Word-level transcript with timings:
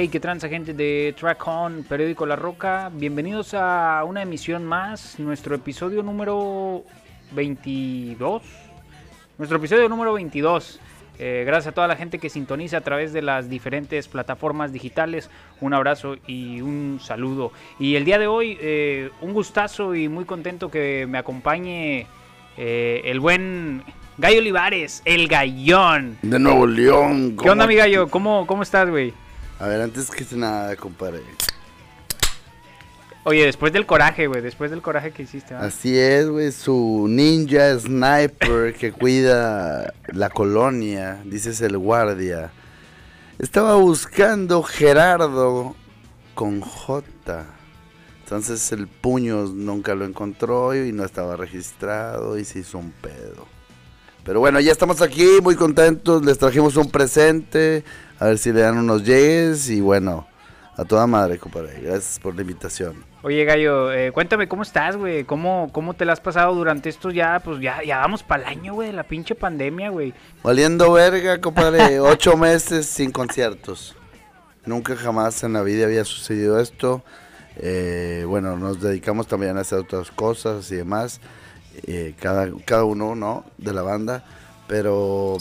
Hey, 0.00 0.06
qué 0.06 0.20
transa 0.20 0.48
gente 0.48 0.74
de 0.74 1.12
Track 1.18 1.44
On, 1.48 1.82
periódico 1.82 2.24
La 2.24 2.36
Roca. 2.36 2.88
Bienvenidos 2.94 3.52
a 3.52 4.04
una 4.06 4.22
emisión 4.22 4.64
más, 4.64 5.18
nuestro 5.18 5.56
episodio 5.56 6.04
número 6.04 6.84
22. 7.32 8.42
Nuestro 9.38 9.58
episodio 9.58 9.88
número 9.88 10.12
22. 10.12 10.78
Eh, 11.18 11.42
gracias 11.44 11.72
a 11.72 11.74
toda 11.74 11.88
la 11.88 11.96
gente 11.96 12.20
que 12.20 12.30
sintoniza 12.30 12.76
a 12.76 12.80
través 12.82 13.12
de 13.12 13.22
las 13.22 13.50
diferentes 13.50 14.06
plataformas 14.06 14.72
digitales. 14.72 15.30
Un 15.60 15.74
abrazo 15.74 16.14
y 16.28 16.60
un 16.60 17.00
saludo. 17.02 17.50
Y 17.80 17.96
el 17.96 18.04
día 18.04 18.20
de 18.20 18.28
hoy, 18.28 18.56
eh, 18.60 19.10
un 19.20 19.32
gustazo 19.32 19.96
y 19.96 20.08
muy 20.08 20.26
contento 20.26 20.70
que 20.70 21.08
me 21.08 21.18
acompañe 21.18 22.06
eh, 22.56 23.00
el 23.04 23.18
buen 23.18 23.82
Gallo 24.16 24.38
Olivares, 24.38 25.02
el 25.04 25.26
gallón. 25.26 26.18
De 26.22 26.38
Nuevo 26.38 26.68
León. 26.68 27.36
¿Qué 27.36 27.50
onda, 27.50 27.66
mi 27.66 27.74
gallo? 27.74 28.06
¿Cómo, 28.08 28.46
cómo 28.46 28.62
estás, 28.62 28.88
güey? 28.88 29.12
A 29.58 29.66
ver, 29.66 29.80
antes 29.80 30.10
que 30.10 30.24
nada, 30.36 30.76
compadre. 30.76 31.22
Oye, 33.24 33.44
después 33.44 33.72
del 33.72 33.84
coraje, 33.84 34.26
güey, 34.26 34.40
después 34.40 34.70
del 34.70 34.80
coraje 34.80 35.10
que 35.10 35.24
hiciste. 35.24 35.52
¿verdad? 35.52 35.68
Así 35.68 35.98
es, 35.98 36.28
güey, 36.28 36.52
su 36.52 37.06
ninja 37.08 37.78
sniper 37.78 38.74
que 38.74 38.92
cuida 38.92 39.92
la 40.06 40.30
colonia, 40.30 41.20
dices 41.24 41.60
el 41.60 41.76
guardia. 41.76 42.52
Estaba 43.38 43.74
buscando 43.74 44.62
Gerardo 44.62 45.76
con 46.34 46.60
J. 46.60 47.44
Entonces 48.22 48.72
el 48.72 48.86
puño 48.86 49.44
nunca 49.44 49.94
lo 49.94 50.04
encontró 50.04 50.74
y 50.74 50.92
no 50.92 51.04
estaba 51.04 51.36
registrado 51.36 52.38
y 52.38 52.44
se 52.44 52.60
hizo 52.60 52.78
un 52.78 52.92
pedo. 52.92 53.46
Pero 54.24 54.40
bueno, 54.40 54.60
ya 54.60 54.72
estamos 54.72 55.00
aquí, 55.00 55.26
muy 55.42 55.54
contentos, 55.54 56.24
les 56.24 56.38
trajimos 56.38 56.76
un 56.76 56.90
presente, 56.90 57.84
a 58.18 58.26
ver 58.26 58.38
si 58.38 58.52
le 58.52 58.60
dan 58.60 58.78
unos 58.78 59.04
llegues 59.04 59.68
y 59.70 59.80
bueno, 59.80 60.26
a 60.76 60.84
toda 60.84 61.06
madre, 61.06 61.38
compadre. 61.38 61.80
Gracias 61.80 62.18
por 62.18 62.34
la 62.34 62.42
invitación. 62.42 63.04
Oye, 63.22 63.44
Gallo, 63.44 63.92
eh, 63.92 64.12
cuéntame 64.12 64.46
cómo 64.46 64.62
estás, 64.62 64.96
güey. 64.96 65.24
¿Cómo, 65.24 65.70
¿Cómo 65.72 65.94
te 65.94 66.04
la 66.04 66.12
has 66.12 66.20
pasado 66.20 66.54
durante 66.54 66.88
estos 66.88 67.12
ya, 67.14 67.40
pues 67.40 67.60
ya, 67.60 67.82
ya 67.82 67.98
vamos 67.98 68.22
para 68.22 68.44
el 68.44 68.48
año, 68.48 68.74
güey, 68.74 68.88
de 68.88 68.94
la 68.94 69.02
pinche 69.02 69.34
pandemia, 69.34 69.90
güey? 69.90 70.14
Valiendo 70.42 70.92
verga, 70.92 71.40
compadre, 71.40 71.98
ocho 72.00 72.36
meses 72.36 72.86
sin 72.86 73.10
conciertos. 73.10 73.96
Nunca 74.64 74.94
jamás 74.94 75.42
en 75.42 75.54
la 75.54 75.62
vida 75.62 75.86
había 75.86 76.04
sucedido 76.04 76.60
esto. 76.60 77.02
Eh, 77.56 78.24
bueno, 78.28 78.56
nos 78.56 78.80
dedicamos 78.80 79.26
también 79.26 79.56
a 79.58 79.62
hacer 79.62 79.78
otras 79.80 80.10
cosas 80.12 80.70
y 80.70 80.76
demás. 80.76 81.20
eh, 81.86 82.14
cada, 82.20 82.48
cada 82.64 82.84
uno, 82.84 83.14
¿no? 83.16 83.44
De 83.56 83.72
la 83.72 83.82
banda. 83.82 84.24
Pero, 84.68 85.38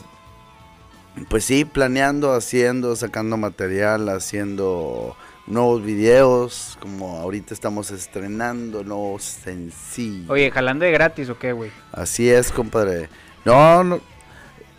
pues 1.29 1.45
sí, 1.45 1.65
planeando, 1.65 2.33
haciendo, 2.33 2.95
sacando 2.95 3.37
material, 3.37 4.09
haciendo 4.09 5.15
nuevos 5.47 5.83
videos. 5.83 6.77
Como 6.79 7.17
ahorita 7.17 7.53
estamos 7.53 7.91
estrenando 7.91 8.83
nuevos 8.83 9.23
sencillos. 9.23 10.29
Oye, 10.29 10.51
jalando 10.51 10.85
de 10.85 10.91
gratis 10.91 11.29
o 11.29 11.37
qué, 11.37 11.53
güey. 11.53 11.71
Así 11.91 12.29
es, 12.29 12.51
compadre. 12.51 13.09
No, 13.45 13.83
no, 13.83 14.01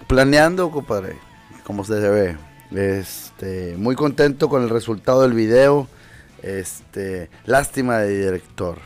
planeando, 0.06 0.70
compadre, 0.70 1.16
como 1.64 1.84
se 1.84 1.94
ve. 1.94 2.36
Este, 2.70 3.76
muy 3.76 3.96
contento 3.96 4.48
con 4.48 4.62
el 4.62 4.70
resultado 4.70 5.22
del 5.22 5.32
video. 5.32 5.88
Este, 6.42 7.30
lástima 7.44 7.98
de 7.98 8.24
director. 8.24 8.78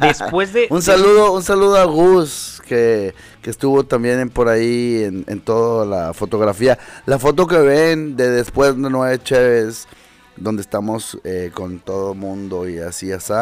Después 0.00 0.52
de... 0.52 0.66
Un 0.70 0.82
saludo, 0.82 1.32
un 1.32 1.42
saludo 1.42 1.76
a 1.76 1.84
Gus, 1.84 2.60
que, 2.66 3.14
que 3.42 3.50
estuvo 3.50 3.84
también 3.84 4.20
en- 4.20 4.30
por 4.30 4.48
ahí 4.48 5.02
en, 5.04 5.24
en 5.28 5.40
toda 5.40 5.86
la 5.86 6.12
fotografía. 6.14 6.78
La 7.06 7.18
foto 7.18 7.46
que 7.46 7.58
ven 7.58 8.16
de 8.16 8.30
después 8.30 8.76
de 8.76 8.90
Nueve 8.90 9.18
Chévez, 9.22 9.86
donde 10.36 10.62
estamos 10.62 11.18
eh, 11.24 11.50
con 11.54 11.78
todo 11.78 12.14
mundo 12.14 12.68
y 12.68 12.78
así, 12.78 13.12
así, 13.12 13.32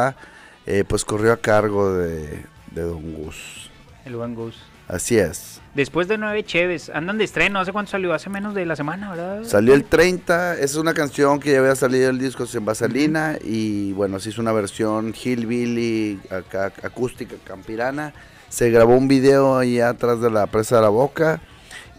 eh, 0.67 0.85
pues 0.87 1.05
corrió 1.05 1.33
a 1.33 1.37
cargo 1.39 1.93
de, 1.95 2.45
de 2.73 2.83
Don 2.83 3.13
Gus. 3.15 3.71
El 4.05 4.17
buen 4.17 4.35
Gus. 4.35 4.57
Así 4.89 5.19
es. 5.19 5.61
Después 5.75 6.09
de 6.09 6.17
nueve 6.17 6.43
cheves, 6.43 6.91
andan 6.91 7.19
de 7.19 7.25
estreno. 7.25 7.61
¿Hace 7.61 7.73
cuánto 7.73 7.91
salió? 7.91 8.15
Hace 8.15 8.31
menos 8.31 8.55
de 8.55 8.65
la 8.65 8.77
semana, 8.77 9.11
¿verdad? 9.11 9.45
Salió 9.45 9.75
el 9.75 9.85
30, 9.85 10.59
es 10.59 10.75
una 10.77 10.95
canción 10.95 11.39
que 11.39 11.53
ya 11.53 11.59
había 11.59 11.77
salido 11.77 12.09
el 12.09 12.19
disco 12.19 12.47
sin 12.47 12.65
vaselina 12.65 13.37
y 13.45 13.93
bueno, 13.93 14.19
se 14.19 14.31
hizo 14.31 14.41
una 14.41 14.53
versión 14.53 15.13
hillbilly, 15.13 16.21
acá, 16.31 16.73
acústica, 16.83 17.35
campirana. 17.45 18.15
Se 18.49 18.71
grabó 18.71 18.97
un 18.97 19.07
video 19.07 19.59
ahí 19.59 19.81
atrás 19.81 20.21
de 20.21 20.31
la 20.31 20.47
presa 20.47 20.77
de 20.77 20.83
la 20.83 20.89
boca 20.89 21.43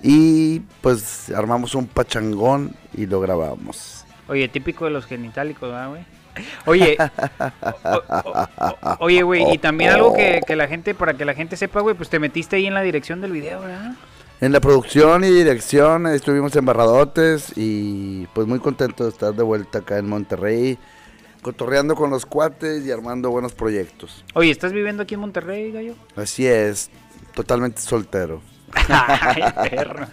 y 0.02 0.62
pues 0.82 1.30
armamos 1.32 1.76
un 1.76 1.88
pachangón 1.88 2.74
y 2.94 3.06
lo 3.06 3.20
grabamos. 3.20 4.06
Oye, 4.28 4.48
típico 4.48 4.86
de 4.86 4.92
los 4.92 5.06
genitálicos, 5.06 5.70
¿verdad, 5.70 5.90
güey? 5.90 6.17
Oye, 6.66 6.98
o- 7.00 8.04
o- 8.26 8.48
o- 8.72 8.98
oye, 9.00 9.22
güey, 9.24 9.44
y 9.54 9.58
también 9.58 9.92
algo 9.92 10.14
que, 10.14 10.42
que 10.46 10.56
la 10.56 10.68
gente, 10.68 10.94
para 10.96 11.14
que 11.16 11.26
la 11.26 11.34
gente 11.34 11.56
sepa, 11.58 11.82
güey, 11.82 11.96
pues 11.96 12.10
te 12.10 12.20
metiste 12.20 12.56
ahí 12.58 12.66
en 12.66 12.74
la 12.74 12.82
dirección 12.82 13.22
del 13.22 13.32
video, 13.32 13.62
¿verdad? 13.62 13.94
En 14.40 14.52
la 14.52 14.60
producción 14.60 15.24
y 15.24 15.30
dirección 15.32 16.06
estuvimos 16.08 16.56
en 16.56 16.66
Barradotes 16.66 17.54
y 17.56 18.28
pues 18.34 18.46
muy 18.48 18.60
contento 18.60 19.04
de 19.06 19.10
estar 19.10 19.34
de 19.34 19.42
vuelta 19.44 19.80
acá 19.80 19.98
en 19.98 20.08
Monterrey, 20.08 20.78
cotorreando 21.42 21.96
con 21.96 22.12
los 22.12 22.26
cuates 22.28 22.86
y 22.86 22.92
armando 22.92 23.32
buenos 23.32 23.54
proyectos. 23.54 24.24
Oye, 24.36 24.52
¿estás 24.52 24.74
viviendo 24.74 25.04
aquí 25.04 25.16
en 25.16 25.22
Monterrey, 25.22 25.72
gallo? 25.72 25.96
Así 26.16 26.46
es, 26.46 26.92
totalmente 27.34 27.82
soltero. 27.82 28.42
Ay, 28.90 29.42
perro. 29.72 30.06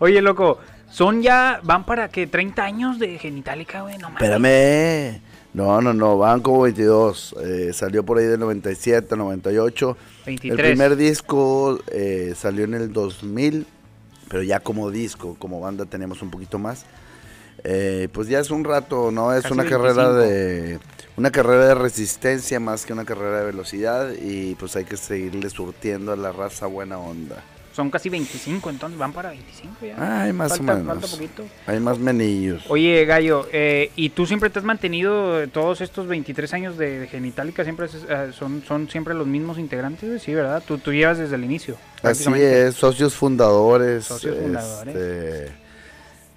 Oye, 0.00 0.20
loco, 0.22 0.58
son 0.90 1.22
ya, 1.22 1.60
van 1.62 1.84
para 1.86 2.08
que 2.08 2.26
30 2.26 2.64
años 2.64 2.98
de 2.98 3.16
genitálica, 3.18 3.82
güey, 3.82 3.96
no 3.98 4.10
mames. 4.10 4.22
Espérame. 4.22 5.20
No, 5.56 5.80
no, 5.80 5.94
no, 5.94 6.18
van 6.18 6.42
como 6.42 6.60
22. 6.60 7.34
Eh, 7.42 7.70
salió 7.72 8.04
por 8.04 8.18
ahí 8.18 8.26
del 8.26 8.38
97, 8.38 9.16
98. 9.16 9.96
23. 10.26 10.58
El 10.58 10.64
primer 10.66 10.96
disco 10.96 11.80
eh, 11.90 12.34
salió 12.36 12.64
en 12.64 12.74
el 12.74 12.92
2000, 12.92 13.66
pero 14.28 14.42
ya 14.42 14.60
como 14.60 14.90
disco, 14.90 15.34
como 15.38 15.58
banda 15.58 15.86
tenemos 15.86 16.20
un 16.20 16.30
poquito 16.30 16.58
más. 16.58 16.84
Eh, 17.64 18.08
pues 18.12 18.28
ya 18.28 18.38
es 18.38 18.50
un 18.50 18.64
rato, 18.64 19.10
¿no? 19.10 19.32
Es 19.32 19.44
Casi 19.44 19.54
una 19.54 19.64
carrera 19.64 20.10
25. 20.10 20.18
de 20.18 20.78
una 21.16 21.30
carrera 21.30 21.68
de 21.68 21.74
resistencia 21.74 22.60
más 22.60 22.84
que 22.84 22.92
una 22.92 23.06
carrera 23.06 23.38
de 23.38 23.46
velocidad 23.46 24.10
y 24.12 24.56
pues 24.56 24.76
hay 24.76 24.84
que 24.84 24.98
seguirle 24.98 25.48
surtiendo 25.48 26.12
a 26.12 26.16
la 26.16 26.32
raza 26.32 26.66
buena 26.66 26.98
onda. 26.98 27.42
Son 27.76 27.90
casi 27.90 28.08
25, 28.08 28.70
entonces 28.70 28.98
van 28.98 29.12
para 29.12 29.28
25 29.28 29.84
ya. 29.84 30.22
Ay, 30.22 30.32
más 30.32 30.56
falta, 30.56 30.72
o 30.72 30.76
menos. 30.78 30.94
Falta 30.94 31.08
poquito. 31.08 31.44
Hay 31.66 31.78
más 31.78 31.98
menillos. 31.98 32.64
Oye, 32.70 33.04
Gallo, 33.04 33.46
eh, 33.52 33.90
¿y 33.96 34.08
tú 34.08 34.24
siempre 34.24 34.48
te 34.48 34.60
has 34.60 34.64
mantenido 34.64 35.46
todos 35.48 35.82
estos 35.82 36.06
23 36.06 36.54
años 36.54 36.78
de, 36.78 37.00
de 37.00 37.06
Genitálica? 37.06 37.64
siempre 37.64 37.86
eh, 38.08 38.30
son, 38.32 38.62
¿Son 38.66 38.88
siempre 38.88 39.12
los 39.12 39.26
mismos 39.26 39.58
integrantes? 39.58 40.22
Sí, 40.22 40.32
¿verdad? 40.32 40.62
Tú, 40.66 40.78
tú 40.78 40.90
llevas 40.90 41.18
desde 41.18 41.34
el 41.34 41.44
inicio. 41.44 41.76
Así 42.02 42.32
es, 42.36 42.76
socios 42.76 43.12
fundadores. 43.14 44.06
Socios 44.06 44.38
fundadores. 44.38 44.96
este, 44.96 45.52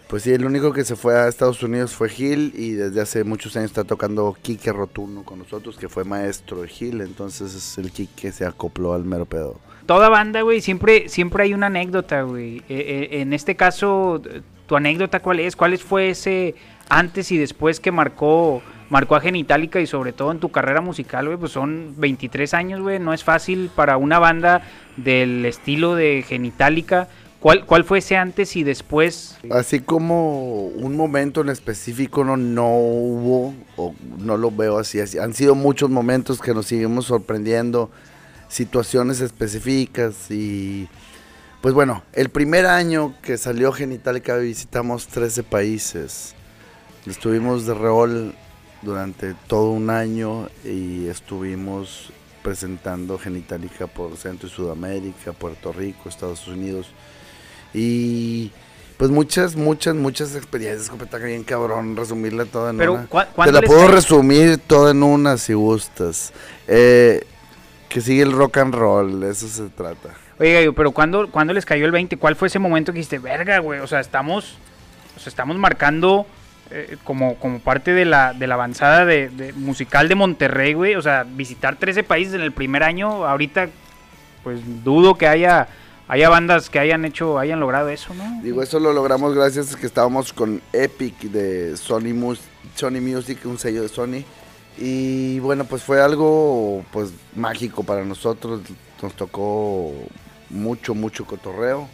pues 0.10 0.24
sí, 0.24 0.32
el 0.34 0.44
único 0.44 0.74
que 0.74 0.84
se 0.84 0.98
fue 0.98 1.18
a 1.18 1.30
Estados 1.30 1.64
Unidos 1.64 1.92
fue 1.94 2.10
Gil 2.10 2.52
y 2.54 2.72
desde 2.72 3.00
hace 3.00 3.24
muchos 3.24 3.56
años 3.56 3.72
está 3.72 3.86
tocando 3.86 4.36
Quique 4.42 4.74
Rotuno 4.74 5.24
con 5.24 5.40
nosotros, 5.40 5.78
que 5.78 5.88
fue 5.88 6.04
maestro 6.04 6.64
de 6.64 6.68
Gil, 6.68 7.00
entonces 7.00 7.56
es 7.56 7.78
el 7.78 7.94
Quique 7.94 8.34
se 8.34 8.46
acopló 8.46 8.94
al 8.94 9.06
mero 9.06 9.26
pedo. 9.26 9.69
Toda 9.90 10.08
banda, 10.08 10.44
güey, 10.44 10.62
siempre, 10.62 11.10
siempre 11.10 11.46
hay 11.46 11.56
una 11.56 11.66
anécdota, 11.66 12.22
güey. 12.22 12.58
Eh, 12.58 12.64
eh, 12.70 13.22
en 13.22 13.34
este 13.34 13.56
caso, 13.56 14.22
¿tu 14.68 14.76
anécdota 14.76 15.20
cuál 15.20 15.40
es? 15.40 15.56
¿Cuál 15.56 15.76
fue 15.80 16.12
ese 16.12 16.54
antes 16.90 17.32
y 17.32 17.40
después 17.40 17.80
que 17.80 17.92
marcó, 17.92 18.62
marcó 18.92 19.16
a 19.16 19.20
Genitalica 19.20 19.82
y 19.82 19.88
sobre 19.88 20.14
todo 20.14 20.32
en 20.32 20.38
tu 20.38 20.50
carrera 20.50 20.82
musical, 20.82 21.26
güey? 21.26 21.40
Pues 21.40 21.54
son 21.54 21.96
23 21.98 22.54
años, 22.54 22.82
güey. 22.82 23.00
No 23.00 23.16
es 23.16 23.24
fácil 23.24 23.72
para 23.76 23.98
una 23.98 24.20
banda 24.20 24.62
del 24.96 25.44
estilo 25.48 25.96
de 25.96 26.22
Genitalica. 26.22 27.08
¿Cuál, 27.40 27.66
¿Cuál 27.66 27.84
fue 27.84 27.98
ese 27.98 28.16
antes 28.16 28.56
y 28.58 28.64
después? 28.64 29.40
Así 29.50 29.80
como 29.80 30.66
un 30.68 30.96
momento 30.98 31.42
en 31.42 31.50
específico 31.50 32.24
no, 32.24 32.38
no 32.38 32.68
hubo, 32.78 33.56
o 33.76 33.96
no 34.20 34.38
lo 34.38 34.52
veo 34.52 34.78
así, 34.78 35.00
así, 35.00 35.18
han 35.18 35.34
sido 35.34 35.56
muchos 35.56 35.90
momentos 35.90 36.40
que 36.42 36.54
nos 36.54 36.68
seguimos 36.68 37.06
sorprendiendo, 37.06 37.90
situaciones 38.50 39.22
específicas 39.22 40.30
y 40.30 40.90
pues 41.62 41.74
bueno, 41.74 42.04
el 42.14 42.30
primer 42.30 42.66
año 42.66 43.14
que 43.22 43.38
salió 43.38 43.72
Genitalica 43.72 44.36
visitamos 44.38 45.08
13 45.08 45.44
países, 45.44 46.34
estuvimos 47.06 47.66
de 47.66 47.74
rol 47.74 48.36
durante 48.82 49.34
todo 49.48 49.72
un 49.72 49.90
año 49.90 50.50
y 50.66 51.08
estuvimos 51.08 52.12
presentando 52.42 53.18
Genitalica 53.20 53.88
por 53.88 54.16
Centro 54.18 54.48
y 54.48 54.52
Sudamérica, 54.52 55.34
Puerto 55.34 55.72
Rico, 55.74 56.08
Estados 56.10 56.48
Unidos 56.48 56.88
y 57.74 58.52
pues 58.98 59.12
muchas, 59.12 59.56
muchas, 59.56 59.96
muchas 59.96 60.36
experiencias, 60.36 60.90
compa, 60.90 61.06
está 61.06 61.18
bien 61.20 61.44
cabrón 61.44 61.96
resumirla 61.96 62.46
toda 62.46 62.72
en 62.72 62.78
Pero, 62.78 62.94
una. 62.94 63.08
¿cuá- 63.08 63.28
Te 63.46 63.52
la 63.52 63.62
puedo 63.62 63.88
resumir 63.88 64.58
toda 64.58 64.92
en 64.92 65.04
una 65.04 65.38
si 65.38 65.54
gustas. 65.54 66.34
Eh, 66.68 67.24
que 67.90 68.02
sigue 68.02 68.22
el 68.22 68.32
rock 68.32 68.58
and 68.58 68.76
roll, 68.76 69.20
de 69.20 69.32
eso 69.32 69.48
se 69.48 69.68
trata. 69.70 70.10
Oye, 70.40 70.54
Gallo, 70.54 70.74
pero 70.74 70.92
¿cuándo, 70.92 71.30
¿cuándo 71.30 71.54
les 71.54 71.66
cayó 71.66 71.86
el 71.86 71.92
20? 71.92 72.16
¿Cuál 72.18 72.36
fue 72.36 72.48
ese 72.48 72.60
momento 72.60 72.94
que 72.94 73.00
dijiste, 73.00 73.20
verga, 73.20 73.60
güey? 73.60 73.80
O 73.80 73.88
sea, 73.88 74.00
estamos, 74.00 74.56
o 75.18 75.20
sea, 75.20 75.30
estamos 75.30 75.58
marcando 75.58 76.26
eh, 76.72 76.98
como, 77.04 77.36
como 77.36 77.60
parte 77.60 77.94
de 77.94 78.06
la, 78.06 78.34
de 78.34 78.46
la 78.46 78.54
avanzada 78.54 79.04
de, 79.04 79.54
musical 79.56 80.08
de 80.08 80.16
Monterrey, 80.16 80.74
güey. 80.74 80.96
O 80.96 81.02
sea, 81.02 81.26
visitar 81.28 81.78
13 81.78 82.04
países 82.04 82.36
en 82.36 82.42
el 82.42 82.52
primer 82.52 82.84
año, 82.84 83.26
ahorita, 83.26 83.70
pues 84.44 84.62
dudo 84.84 85.16
que 85.16 85.28
haya, 85.28 85.68
haya 86.08 86.30
bandas 86.30 86.70
que 86.70 86.78
hayan 86.78 87.06
hecho, 87.06 87.40
hayan 87.40 87.60
logrado 87.60 87.90
eso, 87.90 88.14
¿no? 88.14 88.42
Digo, 88.44 88.62
eso 88.62 88.80
lo 88.80 88.94
logramos 88.94 89.34
gracias 89.34 89.74
a 89.74 89.80
que 89.80 89.88
estábamos 89.88 90.32
con 90.32 90.62
Epic 90.72 91.20
de 91.24 91.76
Sony, 91.76 92.38
Sony 92.76 93.02
Music, 93.02 93.40
un 93.46 93.58
sello 93.58 93.82
de 93.82 93.90
Sony. 93.90 94.24
Y 94.78 95.40
bueno, 95.40 95.66
pues 95.66 95.84
fue 95.84 96.02
algo 96.02 96.84
pues 96.92 97.12
mágico 97.36 97.84
para 97.84 98.06
nosotros. 98.06 98.62
Nos 99.02 99.14
tocó 99.16 99.94
mucho, 100.50 100.96
mucho 100.96 101.26
cotorreo. 101.26 101.88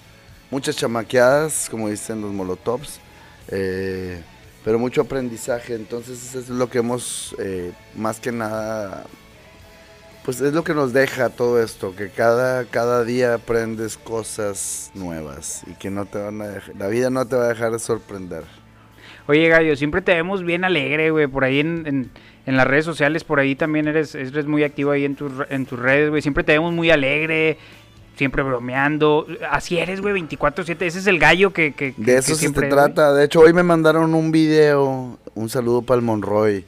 Muchas 0.52 0.76
chamaqueadas, 0.76 1.68
como 1.70 1.90
dicen 1.90 2.22
los 2.22 2.32
molotovs. 2.32 3.00
Eh, 3.48 4.22
pero 4.66 4.80
mucho 4.80 5.02
aprendizaje. 5.02 5.76
Entonces 5.76 6.24
eso 6.24 6.40
es 6.40 6.50
lo 6.50 6.70
que 6.70 6.80
hemos, 6.80 7.36
eh, 7.40 7.72
más 7.96 8.20
que 8.20 8.32
nada, 8.32 9.06
pues 10.26 10.42
es 10.42 10.54
lo 10.54 10.64
que 10.64 10.74
nos 10.74 10.92
deja 10.92 11.30
todo 11.30 11.62
esto, 11.62 11.96
que 11.96 12.10
cada, 12.10 12.66
cada 12.66 13.04
día 13.04 13.36
aprendes 13.36 13.96
cosas 13.96 14.90
nuevas 14.96 15.62
y 15.68 15.74
que 15.76 15.92
no 15.92 16.06
te 16.06 16.18
van 16.18 16.42
a 16.42 16.64
la 16.80 16.88
vida 16.88 17.12
no 17.12 17.28
te 17.28 17.36
va 17.36 17.46
a 17.46 17.50
dejar 17.50 17.72
de 17.72 17.80
sorprender. 17.80 18.44
Oye, 19.28 19.48
Gallo, 19.50 19.76
siempre 19.76 20.02
te 20.02 20.14
vemos 20.14 20.44
bien 20.44 20.64
alegre, 20.64 21.10
güey, 21.12 21.28
por 21.28 21.44
ahí 21.44 21.60
en, 21.60 22.12
en, 22.46 22.58
las 22.58 22.68
redes 22.68 22.86
sociales, 22.86 23.24
por 23.24 23.40
ahí 23.40 23.56
también 23.56 23.88
eres, 23.88 24.14
eres 24.14 24.46
muy 24.46 24.64
activo 24.64 24.92
ahí 24.92 25.04
en, 25.06 25.18
en 25.50 25.66
tus 25.66 25.80
redes, 25.80 26.10
güey, 26.12 26.22
siempre 26.22 26.44
te 26.44 26.52
vemos 26.52 26.74
muy 26.74 26.92
alegre, 26.92 27.58
siempre 28.16 28.44
bromeando. 28.44 29.28
Así 29.50 29.78
eres, 29.78 30.02
güey, 30.02 30.14
24-7. 30.22 30.82
Ese 30.82 31.00
es 31.00 31.08
el 31.08 31.20
gallo 31.20 31.54
que. 31.54 31.74
que 31.74 31.94
de 31.98 32.18
eso 32.18 32.36
se 32.36 32.50
trata. 32.52 33.14
De 33.14 33.26
hecho, 33.26 33.42
hoy 33.42 33.54
me 33.54 33.64
mandaron 33.64 34.14
un 34.14 34.32
video. 34.32 35.18
Un 35.34 35.50
saludo 35.50 35.82
para 35.82 36.00
el 36.00 36.06
Monroy. 36.06 36.66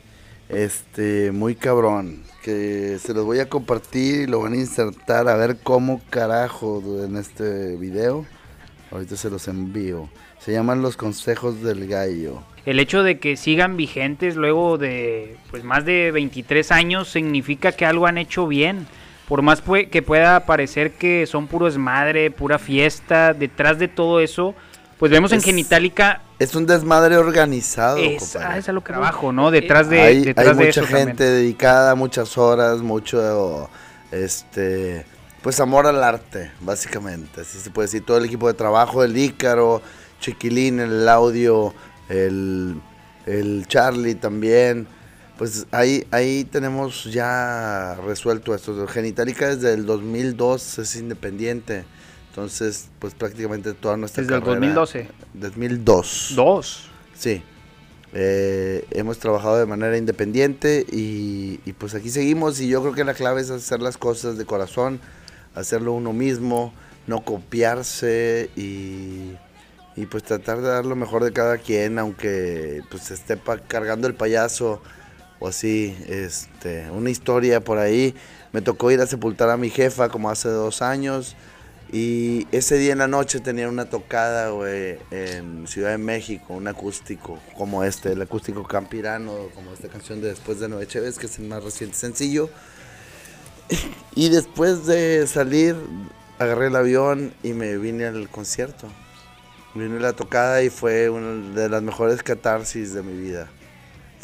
Este, 0.50 1.31
muy 1.31 1.56
cabrón. 1.56 2.24
Que 2.44 2.98
se 3.00 3.13
los 3.13 3.25
voy 3.25 3.39
a 3.39 3.50
compartir 3.50 4.21
y 4.21 4.27
lo 4.27 4.42
van 4.42 4.54
a 4.54 4.57
insertar 4.57 5.27
a 5.27 5.36
ver 5.36 5.57
cómo 5.63 6.01
carajo 6.09 6.81
en 7.04 7.18
este 7.18 7.75
video. 7.75 8.25
Ahorita 8.92 9.18
se 9.18 9.30
los 9.30 9.48
envío. 9.48 10.09
Se 10.39 10.51
llaman 10.51 10.81
los 10.81 10.97
consejos 10.97 11.61
del 11.61 11.87
gallo. 11.87 12.41
El 12.65 12.79
hecho 12.79 13.03
de 13.03 13.19
que 13.19 13.37
sigan 13.37 13.77
vigentes 13.77 14.35
luego 14.35 14.77
de 14.77 15.37
pues 15.51 15.63
más 15.63 15.85
de 15.85 16.11
23 16.11 16.71
años 16.71 17.09
significa 17.09 17.71
que 17.71 17.85
algo 17.85 18.07
han 18.07 18.17
hecho 18.17 18.47
bien 18.47 18.87
por 19.27 19.41
más 19.41 19.61
que 19.91 20.01
pueda 20.01 20.45
parecer 20.45 20.93
que 20.93 21.25
son 21.27 21.47
puro 21.47 21.65
desmadre, 21.65 22.31
pura 22.31 22.59
fiesta, 22.59 23.33
detrás 23.33 23.77
de 23.77 23.89
todo 23.89 24.21
eso, 24.21 24.55
pues 24.97 25.11
vemos 25.11 25.33
en 25.33 25.41
Genitalica... 25.41 26.21
Es 26.39 26.55
un 26.55 26.65
desmadre 26.65 27.17
organizado. 27.17 27.97
Es, 27.97 28.35
ah, 28.37 28.57
es 28.57 28.69
a 28.69 28.71
lo 28.71 28.81
que 28.81 28.93
trabajo, 28.93 29.33
¿no? 29.33 29.51
Detrás 29.51 29.89
de, 29.89 30.01
hay, 30.01 30.23
detrás 30.23 30.47
hay 30.57 30.65
mucha 30.65 30.85
gente 30.85 31.23
dedicada, 31.25 31.93
muchas 31.95 32.37
horas, 32.37 32.79
mucho, 32.79 33.69
este, 34.11 35.05
pues 35.41 35.59
amor 35.59 35.87
al 35.87 36.01
arte, 36.03 36.51
básicamente. 36.61 37.41
Así 37.41 37.59
se 37.59 37.69
puede 37.69 37.87
decir, 37.87 38.05
todo 38.05 38.17
el 38.17 38.25
equipo 38.25 38.47
de 38.47 38.53
trabajo, 38.53 39.03
el 39.03 39.17
Ícaro, 39.17 39.81
Chiquilín, 40.19 40.79
el 40.79 41.07
audio, 41.07 41.73
el, 42.09 42.75
el 43.25 43.65
Charlie 43.67 44.15
también 44.15 44.87
pues 45.37 45.67
ahí, 45.71 46.05
ahí 46.11 46.45
tenemos 46.45 47.05
ya 47.05 47.95
resuelto 48.05 48.55
esto. 48.55 48.87
Genitalica 48.87 49.55
desde 49.55 49.73
el 49.73 49.85
2002 49.85 50.79
es 50.79 50.95
independiente. 50.95 51.85
Entonces, 52.29 52.87
pues 52.99 53.13
prácticamente 53.13 53.73
toda 53.73 53.97
nuestra 53.97 54.23
Desde 54.23 54.35
el 54.35 54.43
2012. 54.43 55.07
2002. 55.33 56.33
¿Dos? 56.35 56.89
Sí. 57.15 57.43
Eh, 58.13 58.85
hemos 58.91 59.19
trabajado 59.19 59.57
de 59.57 59.65
manera 59.65 59.97
independiente 59.97 60.85
y, 60.91 61.59
y, 61.65 61.73
pues 61.73 61.93
aquí 61.93 62.09
seguimos 62.09 62.59
y 62.59 62.67
yo 62.67 62.81
creo 62.81 62.93
que 62.93 63.03
la 63.03 63.13
clave 63.13 63.41
es 63.41 63.51
hacer 63.51 63.81
las 63.81 63.97
cosas 63.97 64.37
de 64.37 64.45
corazón, 64.45 64.99
hacerlo 65.55 65.93
uno 65.93 66.13
mismo, 66.13 66.73
no 67.05 67.23
copiarse 67.23 68.49
y, 68.55 69.33
y 69.97 70.05
pues 70.05 70.23
tratar 70.23 70.61
de 70.61 70.67
dar 70.67 70.85
lo 70.85 70.95
mejor 70.95 71.23
de 71.23 71.33
cada 71.33 71.57
quien, 71.57 71.97
aunque 71.97 72.83
pues 72.91 73.09
esté 73.09 73.35
cargando 73.67 74.07
el 74.07 74.13
payaso 74.13 74.79
o 75.39 75.47
así, 75.47 75.97
este, 76.07 76.89
una 76.91 77.09
historia 77.09 77.61
por 77.61 77.79
ahí. 77.79 78.13
Me 78.53 78.61
tocó 78.61 78.91
ir 78.91 79.01
a 79.01 79.07
sepultar 79.07 79.49
a 79.49 79.57
mi 79.57 79.71
jefa 79.71 80.09
como 80.09 80.29
hace 80.29 80.49
dos 80.49 80.83
años. 80.83 81.35
Y 81.91 82.47
ese 82.51 82.77
día 82.77 82.91
en 82.91 82.99
la 82.99 83.07
noche 83.07 83.39
tenía 83.39 83.67
una 83.67 83.85
tocada, 83.85 84.49
güey, 84.49 84.99
en 85.09 85.67
Ciudad 85.67 85.91
de 85.91 85.97
México, 85.97 86.53
un 86.53 86.67
acústico 86.67 87.39
como 87.57 87.83
este, 87.83 88.11
el 88.11 88.21
acústico 88.21 88.63
campirano, 88.63 89.33
como 89.55 89.73
esta 89.73 89.88
canción 89.88 90.21
de 90.21 90.27
Después 90.27 90.59
de 90.59 90.69
Nueve 90.69 90.85
Cheves, 90.85 91.17
que 91.17 91.25
es 91.25 91.39
el 91.39 91.45
más 91.47 91.63
reciente 91.63 91.97
sencillo. 91.97 92.51
Y 94.13 94.29
después 94.29 94.85
de 94.85 95.25
salir, 95.25 95.75
agarré 96.38 96.67
el 96.67 96.75
avión 96.75 97.33
y 97.41 97.53
me 97.53 97.77
vine 97.77 98.05
al 98.05 98.29
concierto. 98.29 98.88
Vine 99.77 99.97
a 99.97 100.01
la 100.01 100.13
tocada 100.13 100.63
y 100.63 100.69
fue 100.69 101.09
una 101.09 101.53
de 101.53 101.69
las 101.69 101.81
mejores 101.81 102.24
catarsis 102.24 102.94
de 102.94 103.03
mi 103.03 103.13
vida 103.13 103.47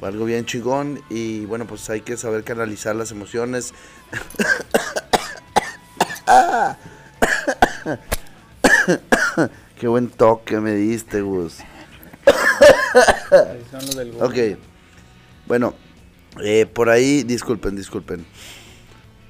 algo 0.06 0.26
bien 0.26 0.46
chingón 0.46 1.02
y 1.10 1.46
bueno, 1.46 1.66
pues 1.66 1.90
hay 1.90 2.02
que 2.02 2.18
saber 2.18 2.44
canalizar 2.44 2.94
las 2.96 3.10
emociones. 3.12 3.74
Qué 9.80 9.88
buen 9.88 10.10
toque 10.10 10.60
me 10.60 10.74
diste, 10.74 11.22
Gus. 11.22 11.60
ok. 14.20 14.36
Bueno, 15.46 15.74
eh, 16.42 16.66
por 16.66 16.90
ahí, 16.90 17.24
disculpen, 17.24 17.76
disculpen. 17.76 18.26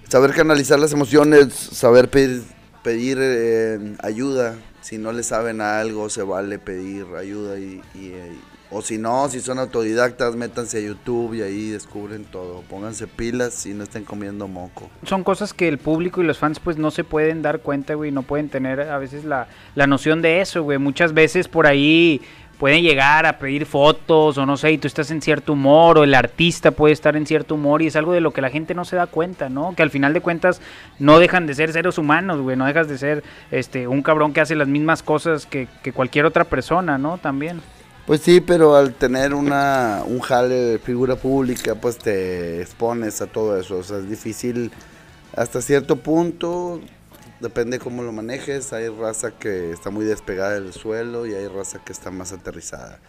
Saber 0.10 0.34
canalizar 0.34 0.80
las 0.80 0.92
emociones, 0.94 1.54
saber 1.54 2.10
pedir, 2.10 2.44
pedir 2.84 3.18
eh, 3.20 3.96
ayuda. 4.00 4.56
Si 4.84 4.98
no 4.98 5.14
le 5.14 5.24
saben 5.24 5.62
algo, 5.62 6.10
se 6.10 6.24
vale 6.24 6.60
pedir 6.60 7.06
ayuda 7.18 7.58
y, 7.58 7.82
eh, 7.96 8.34
o 8.70 8.82
si 8.82 8.98
no, 8.98 9.30
si 9.30 9.40
son 9.40 9.58
autodidactas, 9.60 10.36
métanse 10.36 10.80
a 10.80 10.82
YouTube 10.82 11.36
y 11.36 11.42
ahí 11.42 11.70
descubren 11.70 12.26
todo. 12.26 12.64
Pónganse 12.70 13.08
pilas 13.08 13.66
y 13.66 13.74
no 13.74 13.84
estén 13.84 14.04
comiendo 14.04 14.50
moco. 14.50 14.90
Son 15.06 15.24
cosas 15.24 15.54
que 15.54 15.70
el 15.70 15.78
público 15.78 16.22
y 16.22 16.26
los 16.26 16.38
fans 16.38 16.60
pues 16.60 16.76
no 16.78 16.92
se 16.92 17.06
pueden 17.06 17.42
dar 17.42 17.62
cuenta, 17.62 17.94
güey. 17.94 18.12
No 18.12 18.24
pueden 18.24 18.50
tener 18.50 18.82
a 18.82 18.98
veces 18.98 19.24
la, 19.24 19.48
la 19.76 19.88
noción 19.88 20.22
de 20.22 20.42
eso, 20.42 20.64
güey. 20.64 20.80
Muchas 20.80 21.14
veces 21.14 21.48
por 21.48 21.66
ahí 21.66 22.20
pueden 22.64 22.82
llegar 22.82 23.26
a 23.26 23.40
pedir 23.40 23.66
fotos 23.66 24.38
o 24.38 24.46
no 24.46 24.56
sé, 24.56 24.72
y 24.72 24.78
tú 24.78 24.88
estás 24.88 25.12
en 25.12 25.22
cierto 25.22 25.52
humor 25.52 25.98
o 25.98 26.06
el 26.06 26.16
artista 26.16 26.72
puede 26.72 26.94
estar 26.94 27.18
en 27.18 27.28
cierto 27.28 27.56
humor 27.56 27.82
y 27.82 27.88
es 27.88 27.98
algo 27.98 28.14
de 28.14 28.22
lo 28.22 28.32
que 28.32 28.40
la 28.40 28.50
gente 28.50 28.74
no 28.74 28.86
se 28.86 28.96
da 28.96 29.06
cuenta, 29.06 29.50
¿no? 29.50 29.76
Que 29.76 29.84
al 29.84 29.90
final 29.90 30.14
de 30.14 30.22
cuentas 30.22 30.62
no 30.98 31.20
dejan 31.20 31.46
de 31.46 31.56
ser 31.56 31.74
seres 31.74 31.98
humanos, 31.98 32.40
güey, 32.40 32.56
no 32.56 32.66
dejas 32.66 32.88
de 32.88 32.98
ser 32.98 33.22
este 33.52 33.86
un 33.86 34.02
cabrón 34.02 34.32
que 34.32 34.40
hace 34.40 34.56
las 34.56 34.70
mismas 34.70 35.04
cosas 35.04 35.46
que, 35.46 35.68
que 35.84 35.92
cualquier 35.92 36.26
otra 36.26 36.46
persona, 36.46 36.98
¿no? 36.98 37.18
También. 37.18 37.60
Pues 38.06 38.22
sí, 38.22 38.40
pero 38.40 38.78
al 38.78 38.94
tener 38.94 39.34
una, 39.34 40.04
un 40.06 40.22
jale 40.22 40.56
de 40.56 40.80
figura 40.80 41.18
pública, 41.18 41.76
pues 41.76 41.98
te 41.98 42.62
expones 42.62 43.22
a 43.22 43.28
todo 43.28 43.60
eso. 43.60 43.80
O 43.80 43.84
sea, 43.84 43.98
es 43.98 44.10
difícil 44.10 44.72
hasta 45.36 45.62
cierto 45.62 45.98
punto, 45.98 46.80
depende 47.44 47.78
cómo 47.78 48.02
lo 48.02 48.12
manejes. 48.12 48.74
Hay 48.74 48.88
raza 48.88 49.32
que 49.32 49.72
está 49.72 49.90
muy 49.90 50.06
despegada 50.06 50.54
del 50.54 50.74
suelo 50.74 51.28
y 51.28 51.36
hay 51.36 51.48
raza 51.48 51.84
que 51.84 51.92
está 51.92 52.10
más 52.10 52.32
aterrizada. 52.32 53.00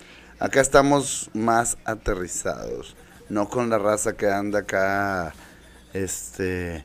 Acá 0.41 0.61
estamos 0.61 1.31
más 1.33 1.79
aterrizados, 1.85 2.97
no 3.29 3.49
con 3.49 3.71
la 3.71 3.79
raza 3.79 4.15
que 4.15 4.27
anda 4.27 4.59
acá, 4.61 5.33
este, 5.93 6.85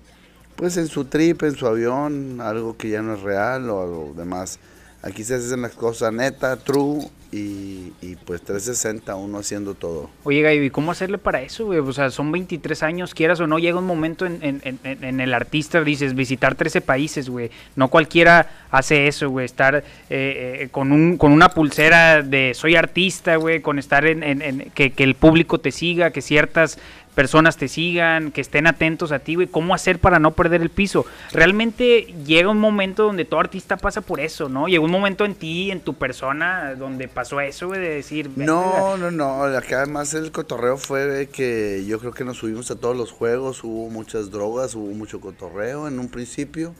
pues 0.56 0.78
en 0.78 0.88
su 0.88 1.06
trip, 1.06 1.42
en 1.42 1.56
su 1.56 1.66
avión, 1.66 2.40
algo 2.42 2.78
que 2.78 2.90
ya 2.90 3.02
no 3.02 3.16
es 3.16 3.22
real 3.22 3.68
o 3.72 3.82
algo 3.82 4.14
demás. 4.16 4.60
Aquí 5.02 5.24
se 5.24 5.36
hacen 5.36 5.62
las 5.62 5.74
cosas 5.74 6.12
neta, 6.12 6.58
true 6.58 7.10
y, 7.32 8.16
pues 8.26 8.42
360 8.42 9.16
uno 9.16 9.38
haciendo 9.38 9.76
todo. 9.76 10.10
Oye, 10.24 10.42
Gaby, 10.42 10.66
¿y 10.66 10.70
cómo 10.72 10.92
hacerle 10.92 11.20
para 11.20 11.42
eso, 11.42 11.68
güey? 11.68 11.80
O 11.80 11.94
sea, 11.94 12.10
son 12.10 12.32
23 12.32 12.82
años, 12.84 13.14
quieras 13.14 13.40
o 13.40 13.48
no, 13.48 13.60
llega 13.60 13.78
un 13.78 13.86
momento 13.86 14.26
en, 14.26 14.40
en, 14.42 14.80
en, 14.84 15.20
el 15.20 15.34
artista, 15.34 15.82
dices, 15.84 16.16
visitar 16.16 16.56
13 16.56 16.82
países, 16.82 17.30
güey. 17.30 17.52
No 17.76 17.90
cualquiera 17.90 18.66
hace 18.72 19.08
eso, 19.08 19.30
güey. 19.30 19.46
Estar 19.46 19.76
eh, 19.76 19.84
eh, 20.10 20.70
con, 20.72 20.92
un, 20.92 21.18
con 21.18 21.32
una 21.32 21.50
pulsera 21.50 22.24
de 22.24 22.54
soy 22.56 22.76
artista, 22.76 23.36
güey, 23.36 23.62
con 23.62 23.78
estar 23.78 24.06
en, 24.06 24.72
que, 24.74 24.92
que 24.92 25.04
el 25.04 25.16
público 25.16 25.60
te 25.60 25.72
siga, 25.72 26.10
que 26.12 26.22
ciertas 26.22 26.80
personas 27.16 27.58
te 27.58 27.68
sigan, 27.68 28.32
que 28.32 28.42
estén 28.42 28.68
atentos 28.68 29.12
a 29.12 29.20
ti, 29.20 29.36
güey, 29.36 29.48
cómo 29.48 29.74
hacer 29.74 30.00
para 30.00 30.20
no 30.20 30.32
perder 30.32 30.62
el 30.62 30.70
piso. 30.70 31.06
Realmente 31.32 32.14
llega 32.26 32.50
un 32.50 32.60
momento 32.60 33.04
donde 33.04 33.26
todo 33.26 33.40
artista 33.40 33.78
pasa 33.78 34.02
por 34.02 34.20
eso, 34.20 34.50
¿no? 34.50 34.68
Llega 34.68 34.84
un 34.84 34.92
momento 34.92 35.26
en 35.26 35.36
ti, 35.36 35.72
en 35.72 35.82
tu 35.82 35.96
persona, 35.96 36.76
donde 36.76 37.08
pasó 37.08 37.42
eso, 37.42 37.68
güey, 37.68 37.82
de 37.82 37.90
decir... 37.90 38.30
No, 38.36 38.98
no, 38.98 39.12
no, 39.12 39.44
acá 39.44 39.84
además 39.84 40.14
el 40.14 40.32
cotorreo 40.32 40.78
fue 40.78 41.30
que 41.32 41.86
yo 41.86 42.00
creo 42.00 42.12
que 42.12 42.24
nos 42.24 42.38
subimos 42.38 42.72
a 42.72 42.76
todos 42.76 42.96
los 42.96 43.12
juegos, 43.12 43.64
hubo 43.64 43.90
muchas 43.90 44.32
drogas, 44.32 44.76
hubo 44.76 44.94
mucho 44.94 45.20
cotorreo 45.20 45.88
en 45.88 46.00
un 46.00 46.10
principio. 46.10 46.74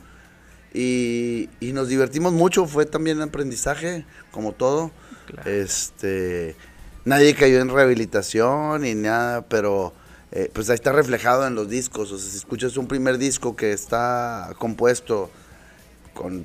Y, 0.72 1.48
y 1.58 1.72
nos 1.72 1.88
divertimos 1.88 2.32
mucho, 2.32 2.64
fue 2.66 2.86
también 2.86 3.20
aprendizaje, 3.20 4.04
como 4.30 4.52
todo. 4.52 4.92
Este 5.44 6.56
nadie 7.04 7.34
cayó 7.34 7.60
en 7.60 7.68
rehabilitación 7.68 8.82
ni 8.82 8.94
nada, 8.94 9.42
pero 9.42 9.92
eh, 10.32 10.50
pues 10.52 10.70
ahí 10.70 10.74
está 10.74 10.92
reflejado 10.92 11.46
en 11.46 11.54
los 11.54 11.68
discos. 11.68 12.12
O 12.12 12.18
sea, 12.18 12.30
si 12.30 12.36
escuchas 12.36 12.76
un 12.76 12.86
primer 12.86 13.18
disco 13.18 13.56
que 13.56 13.72
está 13.72 14.50
compuesto 14.58 15.30
con 16.14 16.44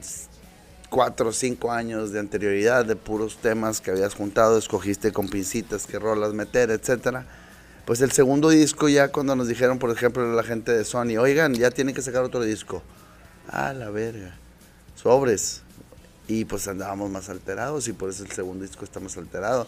cuatro 0.90 1.30
o 1.30 1.32
cinco 1.32 1.72
años 1.72 2.12
de 2.12 2.20
anterioridad 2.20 2.86
de 2.86 2.96
puros 2.96 3.38
temas 3.38 3.82
que 3.82 3.92
habías 3.92 4.16
juntado, 4.16 4.58
escogiste 4.58 5.12
con 5.12 5.28
pincitas 5.28 5.86
qué 5.86 6.00
rolas 6.00 6.34
meter, 6.34 6.72
etcétera. 6.72 7.26
Pues 7.86 8.02
el 8.02 8.12
segundo 8.12 8.50
disco 8.50 8.90
ya 8.90 9.10
cuando 9.10 9.36
nos 9.36 9.48
dijeron, 9.48 9.78
por 9.78 9.92
ejemplo, 9.92 10.34
la 10.34 10.44
gente 10.44 10.72
de 10.72 10.84
Sony, 10.84 11.18
oigan, 11.20 11.54
ya 11.54 11.70
tienen 11.70 11.94
que 11.94 12.02
sacar 12.02 12.24
otro 12.24 12.42
disco. 12.42 12.82
Ah, 13.48 13.74
la 13.74 13.92
verga. 13.92 14.36
Sobres. 14.96 15.62
Y 16.28 16.46
pues 16.46 16.68
andábamos 16.68 17.12
más 17.12 17.30
alterados 17.30 17.88
y 17.88 17.94
por 17.94 18.10
eso 18.10 18.24
el 18.24 18.32
segundo 18.32 18.66
disco 18.66 18.84
está 18.84 19.00
más 19.00 19.16
alterado. 19.18 19.68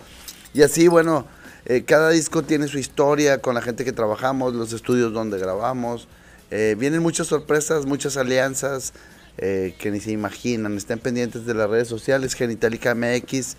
Y 0.55 0.63
así, 0.63 0.87
bueno, 0.87 1.27
eh, 1.69 1.83
cada 1.83 2.11
disco 2.11 2.43
tiene 2.43 2.69
su 2.69 2.79
historia 2.79 3.39
con 3.39 3.53
la 3.53 3.61
gente 3.61 3.83
que 3.83 3.91
trabajamos, 3.91 4.53
los 4.53 4.71
estudios 4.71 5.11
donde 5.11 5.37
grabamos. 5.37 6.07
Eh, 6.49 6.77
vienen 6.79 7.01
muchas 7.01 7.27
sorpresas, 7.27 7.85
muchas 7.85 8.15
alianzas 8.15 8.93
eh, 9.37 9.75
que 9.77 9.91
ni 9.91 9.99
se 9.99 10.11
imaginan. 10.11 10.77
Estén 10.77 10.99
pendientes 10.99 11.45
de 11.45 11.53
las 11.53 11.69
redes 11.69 11.89
sociales, 11.89 12.35
Genitalica 12.35 12.95
MX. 12.95 13.57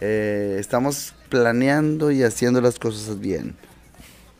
estamos 0.00 1.14
planeando 1.28 2.10
y 2.10 2.24
haciendo 2.24 2.60
las 2.60 2.80
cosas 2.80 3.20
bien. 3.20 3.54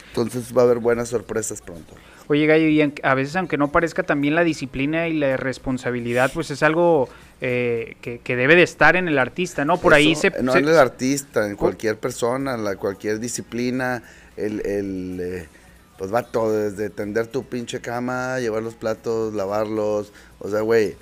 Entonces 0.08 0.52
va 0.52 0.62
a 0.62 0.64
haber 0.64 0.80
buenas 0.80 1.10
sorpresas 1.10 1.62
pronto. 1.62 1.94
Oye, 2.28 2.46
Gallo, 2.46 2.68
y 2.68 2.80
a 3.02 3.14
veces, 3.14 3.36
aunque 3.36 3.58
no 3.58 3.70
parezca, 3.70 4.02
también 4.02 4.34
la 4.34 4.44
disciplina 4.44 5.08
y 5.08 5.14
la 5.14 5.36
responsabilidad, 5.36 6.30
pues 6.32 6.50
es 6.50 6.62
algo 6.62 7.08
eh, 7.40 7.96
que, 8.00 8.36
debe 8.36 8.56
de 8.56 8.62
estar 8.62 8.96
en 8.96 9.08
el 9.08 9.18
artista, 9.18 9.64
¿no? 9.64 9.76
Por 9.78 9.92
ahí 9.92 10.14
se... 10.14 10.30
No 10.42 10.56
en 10.56 10.66
el 10.66 10.78
artista, 10.78 11.46
en 11.46 11.56
cualquier 11.56 11.98
persona, 11.98 12.54
en 12.54 12.64
la, 12.64 12.76
cualquier 12.76 13.20
disciplina, 13.20 14.02
el... 14.36 14.64
el 14.66 15.20
eh, 15.20 15.48
pues 15.96 16.12
va 16.12 16.24
todo, 16.24 16.52
desde 16.52 16.90
tender 16.90 17.28
tu 17.28 17.44
pinche 17.44 17.80
cama, 17.80 18.40
llevar 18.40 18.62
los 18.62 18.74
platos, 18.74 19.32
lavarlos, 19.32 20.12
o 20.40 20.48
sea, 20.48 20.60
güey, 20.60 20.96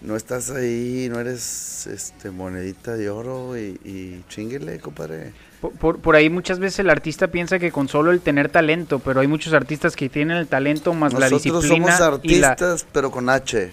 no 0.00 0.16
estás 0.16 0.50
ahí, 0.50 1.08
no 1.10 1.18
eres 1.18 1.86
este 1.86 2.30
monedita 2.30 2.94
de 2.94 3.10
oro 3.10 3.56
y, 3.56 3.80
y 3.84 4.24
chinguele, 4.28 4.78
compadre. 4.78 5.32
Por, 5.80 5.98
por, 5.98 6.14
ahí 6.14 6.28
muchas 6.28 6.58
veces 6.58 6.80
el 6.80 6.90
artista 6.90 7.28
piensa 7.28 7.58
que 7.58 7.72
con 7.72 7.88
solo 7.88 8.10
el 8.10 8.20
tener 8.20 8.50
talento, 8.50 8.98
pero 8.98 9.20
hay 9.20 9.26
muchos 9.26 9.54
artistas 9.54 9.96
que 9.96 10.10
tienen 10.10 10.36
el 10.36 10.46
talento 10.46 10.92
más 10.92 11.14
la 11.14 11.30
disciplina. 11.30 11.56
Nosotros 11.56 11.78
somos 11.78 12.00
artistas, 12.00 12.86
pero 12.92 13.10
con 13.10 13.30
H. 13.30 13.72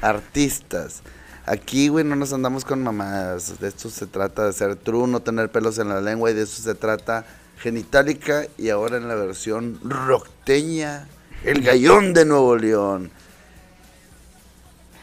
Artistas. 0.00 1.02
Aquí, 1.44 1.88
güey, 1.88 2.04
no 2.04 2.16
nos 2.16 2.32
andamos 2.32 2.64
con 2.64 2.82
mamadas. 2.82 3.60
De 3.60 3.68
esto 3.68 3.90
se 3.90 4.06
trata 4.06 4.46
de 4.46 4.52
ser 4.54 4.76
true, 4.76 5.06
no 5.06 5.20
tener 5.20 5.50
pelos 5.50 5.78
en 5.78 5.90
la 5.90 6.00
lengua 6.00 6.30
y 6.30 6.34
de 6.34 6.42
eso 6.42 6.62
se 6.62 6.74
trata 6.74 7.26
Genitalica 7.58 8.46
y 8.56 8.70
ahora 8.70 8.96
en 8.96 9.08
la 9.08 9.14
versión 9.14 9.78
rockteña, 9.84 11.06
el 11.44 11.62
gallón 11.62 12.14
de 12.14 12.24
Nuevo 12.24 12.56
León 12.56 13.10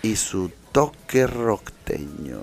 y 0.02 0.16
su 0.16 0.52
toque 0.72 1.28
rockteño. 1.28 2.40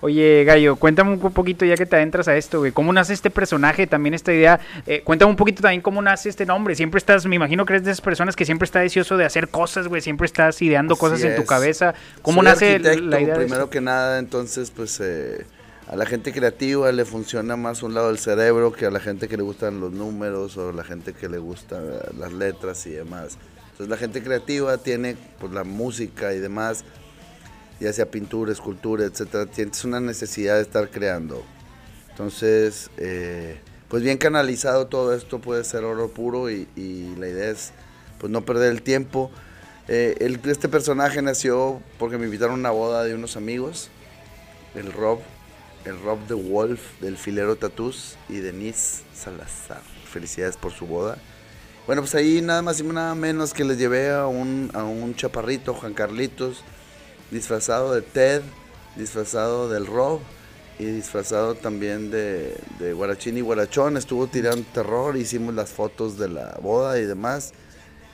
Oye, 0.00 0.44
Gallo, 0.44 0.76
cuéntame 0.76 1.12
un 1.12 1.32
poquito 1.32 1.64
ya 1.64 1.74
que 1.74 1.86
te 1.86 1.96
adentras 1.96 2.28
a 2.28 2.36
esto, 2.36 2.58
güey. 2.58 2.70
¿Cómo 2.70 2.92
nace 2.92 3.14
este 3.14 3.30
personaje? 3.30 3.86
También 3.86 4.14
esta 4.14 4.32
idea. 4.32 4.60
Eh, 4.86 5.00
cuéntame 5.02 5.30
un 5.30 5.36
poquito 5.36 5.62
también 5.62 5.80
cómo 5.80 6.02
nace 6.02 6.28
este 6.28 6.44
nombre. 6.44 6.74
Siempre 6.74 6.98
estás, 6.98 7.24
me 7.26 7.34
imagino 7.34 7.64
que 7.64 7.72
eres 7.72 7.84
de 7.84 7.92
esas 7.92 8.02
personas 8.02 8.36
que 8.36 8.44
siempre 8.44 8.66
está 8.66 8.80
deseoso 8.80 9.16
de 9.16 9.24
hacer 9.24 9.48
cosas, 9.48 9.88
güey. 9.88 10.02
Siempre 10.02 10.26
estás 10.26 10.60
ideando 10.60 10.96
cosas 10.96 11.22
en 11.22 11.34
tu 11.34 11.44
cabeza. 11.44 11.94
¿Cómo 12.22 12.42
nace 12.42 12.78
la 12.78 13.20
idea? 13.20 13.34
Primero 13.34 13.70
que 13.70 13.80
nada, 13.80 14.18
entonces, 14.18 14.70
pues 14.70 15.00
eh, 15.00 15.46
a 15.88 15.96
la 15.96 16.04
gente 16.04 16.32
creativa 16.32 16.92
le 16.92 17.04
funciona 17.04 17.56
más 17.56 17.82
un 17.82 17.94
lado 17.94 18.08
del 18.08 18.18
cerebro 18.18 18.72
que 18.72 18.86
a 18.86 18.90
la 18.90 19.00
gente 19.00 19.28
que 19.28 19.36
le 19.36 19.42
gustan 19.42 19.80
los 19.80 19.92
números 19.92 20.56
o 20.56 20.70
a 20.70 20.72
la 20.72 20.84
gente 20.84 21.14
que 21.14 21.28
le 21.28 21.38
gustan 21.38 21.82
las 22.18 22.32
letras 22.32 22.86
y 22.86 22.90
demás. 22.90 23.38
Entonces 23.76 23.90
la 23.90 23.98
gente 23.98 24.22
creativa 24.22 24.78
tiene 24.78 25.18
pues 25.38 25.52
la 25.52 25.62
música 25.62 26.32
y 26.32 26.38
demás 26.38 26.82
ya 27.78 27.92
sea 27.92 28.10
pintura, 28.10 28.50
escultura, 28.50 29.04
etcétera, 29.04 29.44
tienes 29.44 29.84
una 29.84 30.00
necesidad 30.00 30.56
de 30.56 30.62
estar 30.62 30.90
creando. 30.90 31.44
Entonces, 32.08 32.90
eh, 32.96 33.60
pues 33.90 34.02
bien 34.02 34.16
canalizado 34.16 34.86
todo 34.86 35.14
esto 35.14 35.42
puede 35.42 35.62
ser 35.62 35.84
oro 35.84 36.08
puro 36.08 36.48
y, 36.50 36.66
la 37.18 37.28
idea 37.28 37.50
es 37.50 37.72
pues 38.18 38.32
no 38.32 38.46
perder 38.46 38.72
el 38.72 38.80
tiempo. 38.80 39.30
Eh, 39.88 40.38
este 40.46 40.70
personaje 40.70 41.20
nació 41.20 41.82
porque 41.98 42.16
me 42.16 42.24
invitaron 42.24 42.54
a 42.54 42.58
una 42.58 42.70
boda 42.70 43.04
de 43.04 43.14
unos 43.14 43.36
amigos, 43.36 43.90
el 44.74 44.90
Rob, 44.90 45.20
el 45.84 46.00
Rob 46.00 46.18
the 46.28 46.34
Wolf 46.34 46.80
del 47.02 47.18
Filero 47.18 47.56
Tatús 47.56 48.16
y 48.30 48.38
Denise 48.38 49.02
Salazar. 49.14 49.82
Felicidades 50.10 50.56
por 50.56 50.72
su 50.72 50.86
boda. 50.86 51.18
Bueno, 51.86 52.02
pues 52.02 52.16
ahí 52.16 52.42
nada 52.42 52.62
más 52.62 52.80
y 52.80 52.82
nada 52.82 53.14
menos 53.14 53.54
que 53.54 53.64
les 53.64 53.78
llevé 53.78 54.10
a 54.10 54.26
un, 54.26 54.72
a 54.74 54.82
un 54.82 55.14
chaparrito, 55.14 55.72
Juan 55.72 55.94
Carlitos, 55.94 56.64
disfrazado 57.30 57.94
de 57.94 58.02
Ted, 58.02 58.42
disfrazado 58.96 59.68
del 59.68 59.86
Rob 59.86 60.18
y 60.80 60.86
disfrazado 60.86 61.54
también 61.54 62.10
de, 62.10 62.56
de 62.80 62.92
Guarachín 62.92 63.38
y 63.38 63.40
Guarachón. 63.40 63.96
Estuvo 63.96 64.26
tirando 64.26 64.66
terror, 64.74 65.16
hicimos 65.16 65.54
las 65.54 65.70
fotos 65.70 66.18
de 66.18 66.28
la 66.28 66.58
boda 66.60 66.98
y 66.98 67.04
demás. 67.04 67.52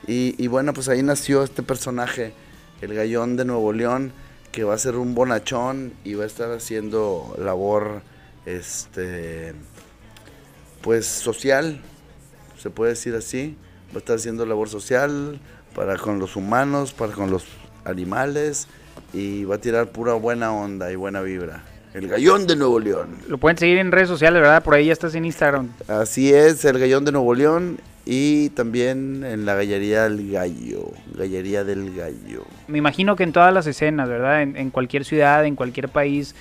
Y, 0.07 0.47
bueno, 0.49 0.75
pues 0.75 0.88
ahí 0.88 1.02
nació 1.02 1.43
este 1.43 1.62
personaje, 1.62 2.35
el 2.83 2.93
gallón 2.93 3.37
de 3.37 3.47
Nuevo 3.47 3.73
León, 3.73 4.12
que 4.50 4.64
va 4.64 4.75
a 4.75 4.79
ser 4.79 4.97
un 4.97 5.14
bonachón 5.14 5.95
y 6.05 6.12
va 6.12 6.25
a 6.25 6.26
estar 6.26 6.50
haciendo 6.50 7.35
labor, 7.38 8.02
este, 8.45 9.55
pues 10.83 11.07
social, 11.07 11.81
se 12.62 12.71
puede 12.71 12.92
decir 12.92 13.14
así. 13.14 13.57
Va 13.90 13.97
a 13.97 13.99
estar 13.99 14.16
haciendo 14.16 14.47
labor 14.47 14.69
social 14.69 15.40
para 15.75 15.97
con 15.99 16.19
los 16.19 16.37
humanos, 16.37 16.92
para 16.92 17.12
con 17.12 17.31
los 17.31 17.45
animales 17.85 18.69
y 19.12 19.45
va 19.45 19.57
a 19.57 19.59
tirar 19.59 19.90
pura 19.90 20.14
buena 20.14 20.52
onda 20.52 20.92
y 20.92 20.97
buena 20.97 21.21
vibra. 21.21 21.64
El 21.92 22.09
Gallón 22.09 22.47
de 22.47 22.57
Nuevo 22.57 22.81
León. 22.81 23.19
Lo 23.28 23.37
pueden 23.37 23.59
seguir 23.59 23.78
en 23.78 23.92
redes 23.92 24.09
sociales, 24.09 24.40
¿verdad? 24.40 24.62
Por 24.62 24.75
ahí 24.75 24.87
ya 24.87 24.92
estás 24.92 25.14
en 25.14 25.26
Instagram. 25.26 25.69
Así 25.88 26.33
es, 26.33 26.64
el 26.64 26.78
Gallón 26.78 27.04
de 27.04 27.12
Nuevo 27.12 27.35
León 27.35 27.78
y 28.04 28.50
también 28.50 29.25
en 29.25 29.47
la 29.47 29.54
Gallería 29.54 30.02
del 30.04 30.30
Gallo. 30.30 30.90
Gallería 31.16 31.62
del 31.62 31.94
Gallo. 31.94 32.44
Me 32.66 32.78
imagino 32.78 33.14
que 33.14 33.23
en 33.23 33.32
todas 33.32 33.54
las 33.54 33.66
escenas, 33.66 34.09
¿verdad? 34.09 34.42
En, 34.42 34.71
cualquier 34.71 35.04
ciudad, 35.04 35.44
en 35.44 35.54
cualquier 35.54 35.88
país, 35.88 36.35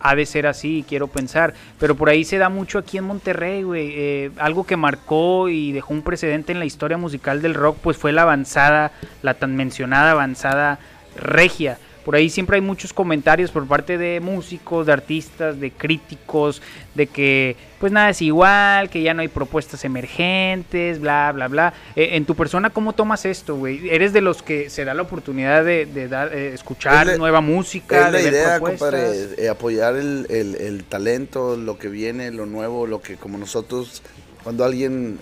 ha 0.00 0.14
de 0.14 0.24
ser 0.24 0.46
así, 0.46 0.84
quiero 0.88 1.08
pensar. 1.08 1.52
Pero 1.78 1.96
por 1.96 2.08
ahí 2.08 2.24
se 2.24 2.38
da 2.38 2.48
mucho 2.48 2.78
aquí 2.78 2.96
en 2.96 3.04
Monterrey, 3.04 3.62
güey. 3.62 3.92
Eh, 3.94 4.30
algo 4.38 4.64
que 4.64 4.76
marcó 4.76 5.50
y 5.50 5.72
dejó 5.72 5.92
un 5.92 6.02
precedente 6.02 6.52
en 6.52 6.58
la 6.58 6.64
historia 6.64 6.96
musical 6.96 7.42
del 7.42 7.54
rock, 7.54 7.76
pues 7.82 7.98
fue 7.98 8.12
la 8.12 8.22
avanzada, 8.22 8.92
la 9.22 9.34
tan 9.34 9.54
mencionada 9.54 10.12
avanzada 10.12 10.78
regia. 11.14 11.78
Por 12.04 12.16
ahí 12.16 12.28
siempre 12.28 12.56
hay 12.56 12.60
muchos 12.60 12.92
comentarios 12.92 13.50
por 13.50 13.66
parte 13.66 13.98
de 13.98 14.20
músicos, 14.20 14.86
de 14.86 14.92
artistas, 14.92 15.60
de 15.60 15.70
críticos, 15.70 16.60
de 16.94 17.06
que 17.06 17.56
pues 17.78 17.90
nada 17.90 18.10
es 18.10 18.22
igual, 18.22 18.90
que 18.90 19.02
ya 19.02 19.12
no 19.12 19.22
hay 19.22 19.28
propuestas 19.28 19.84
emergentes, 19.84 21.00
bla, 21.00 21.32
bla, 21.32 21.48
bla. 21.48 21.74
Eh, 21.96 22.10
en 22.12 22.24
tu 22.24 22.36
persona, 22.36 22.70
¿cómo 22.70 22.92
tomas 22.92 23.24
esto, 23.24 23.56
güey? 23.56 23.88
¿Eres 23.90 24.12
de 24.12 24.20
los 24.20 24.42
que 24.42 24.70
se 24.70 24.84
da 24.84 24.94
la 24.94 25.02
oportunidad 25.02 25.64
de, 25.64 26.08
dar, 26.08 26.32
eh, 26.32 26.54
escuchar 26.54 27.18
nueva 27.18 27.40
música? 27.40 28.06
Es 28.06 28.12
la 28.12 28.20
idea, 28.20 28.60
compadre, 28.60 29.34
eh, 29.36 29.48
apoyar 29.48 29.96
el, 29.96 30.26
el, 30.28 30.84
talento, 30.84 31.56
lo 31.56 31.76
que 31.76 31.88
viene, 31.88 32.30
lo 32.30 32.46
nuevo, 32.46 32.86
lo 32.86 33.00
que 33.00 33.16
como 33.16 33.38
nosotros, 33.38 34.02
cuando 34.44 34.64
alguien... 34.64 35.18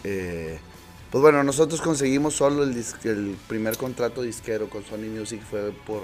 Pues 1.11 1.23
bueno, 1.23 1.43
nosotros 1.43 1.81
conseguimos 1.81 2.35
solo 2.35 2.63
el, 2.63 2.85
el 3.03 3.37
primer 3.49 3.77
contrato 3.77 4.23
disquero 4.23 4.71
con 4.71 4.85
Sony 4.85 5.09
Music 5.11 5.43
fue 5.43 5.73
por, 5.85 6.03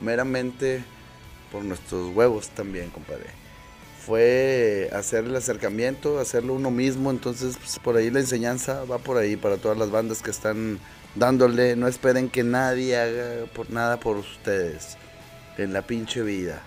meramente 0.00 0.82
por 1.52 1.64
nuestros 1.64 2.14
huevos 2.16 2.48
también, 2.48 2.88
compadre. 2.88 3.26
Fue 4.06 4.88
hacer 4.94 5.24
el 5.24 5.36
acercamiento, 5.36 6.18
hacerlo 6.18 6.54
uno 6.54 6.70
mismo, 6.70 7.10
entonces 7.10 7.58
pues, 7.58 7.78
por 7.78 7.98
ahí 7.98 8.10
la 8.10 8.20
enseñanza 8.20 8.84
va 8.84 8.96
por 8.98 9.18
ahí 9.18 9.36
para 9.36 9.58
todas 9.58 9.76
las 9.76 9.90
bandas 9.90 10.22
que 10.22 10.30
están 10.30 10.78
dándole, 11.14 11.76
no 11.76 11.86
esperen 11.86 12.30
que 12.30 12.42
nadie 12.42 12.96
haga 12.96 13.44
por 13.52 13.70
nada 13.70 14.00
por 14.00 14.16
ustedes 14.16 14.96
en 15.58 15.74
la 15.74 15.82
pinche 15.82 16.22
vida. 16.22 16.62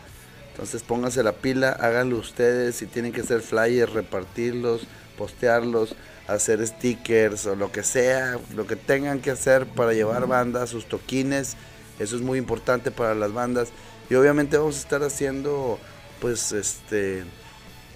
Entonces 0.52 0.84
pónganse 0.84 1.24
la 1.24 1.34
pila, 1.34 1.72
háganlo 1.72 2.18
ustedes, 2.18 2.76
si 2.76 2.86
tienen 2.86 3.12
que 3.12 3.22
hacer 3.22 3.42
flyers, 3.42 3.94
repartirlos, 3.94 4.88
postearlos, 5.18 5.96
hacer 6.28 6.66
stickers 6.66 7.46
o 7.46 7.56
lo 7.56 7.72
que 7.72 7.84
sea, 7.84 8.40
lo 8.56 8.68
que 8.68 8.76
tengan 8.76 9.20
que 9.20 9.32
hacer 9.32 9.66
para 9.66 9.94
llevar 9.94 10.28
bandas, 10.28 10.70
sus 10.70 10.88
toquines. 10.88 11.56
Eso 12.00 12.16
es 12.16 12.22
muy 12.22 12.38
importante 12.38 12.92
para 12.92 13.16
las 13.16 13.34
bandas. 13.34 13.70
Y 14.10 14.16
obviamente 14.16 14.58
vamos 14.58 14.76
a 14.76 14.80
estar 14.80 15.04
haciendo, 15.04 15.80
pues, 16.20 16.52
este, 16.52 17.24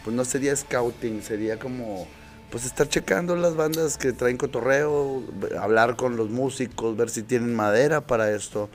pues 0.03 0.15
no 0.15 0.25
sería 0.25 0.55
scouting, 0.55 1.21
sería 1.21 1.59
como, 1.59 2.07
pues 2.49 2.65
estar 2.65 2.87
checando 2.87 3.35
las 3.35 3.55
bandas 3.55 3.97
que 3.97 4.13
traen 4.13 4.37
cotorreo, 4.37 5.23
hablar 5.59 5.95
con 5.95 6.15
los 6.15 6.29
músicos, 6.29 6.97
ver 6.97 7.09
si 7.09 7.23
tienen 7.23 7.53
madera 7.53 8.01
para 8.01 8.31
esto. 8.31 8.69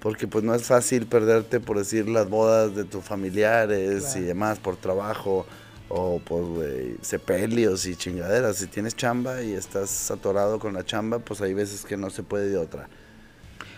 Porque 0.00 0.26
pues 0.26 0.42
no 0.42 0.54
es 0.54 0.62
fácil 0.62 1.06
perderte, 1.06 1.60
por 1.60 1.76
decir, 1.76 2.08
las 2.08 2.30
bodas 2.30 2.74
de 2.74 2.84
tus 2.84 3.04
familiares 3.04 4.16
y 4.16 4.20
demás 4.20 4.58
por 4.58 4.76
trabajo 4.76 5.44
O 5.92 6.20
pues, 6.24 6.44
güey, 6.44 6.96
sepelios 7.02 7.84
y 7.84 7.96
chingaderas. 7.96 8.58
Si 8.58 8.68
tienes 8.68 8.94
chamba 8.94 9.42
y 9.42 9.54
estás 9.54 10.10
atorado 10.12 10.60
con 10.60 10.72
la 10.72 10.84
chamba, 10.84 11.18
pues 11.18 11.40
hay 11.40 11.52
veces 11.52 11.84
que 11.84 11.96
no 11.96 12.10
se 12.10 12.22
puede 12.22 12.48
de 12.48 12.58
otra. 12.58 12.88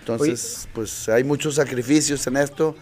Entonces, 0.01 0.69
pues 0.75 1.09
hay 1.09 1.25
muchos 1.25 1.55
sacrificios 1.55 2.27
en 2.27 2.37
esto. 2.37 2.77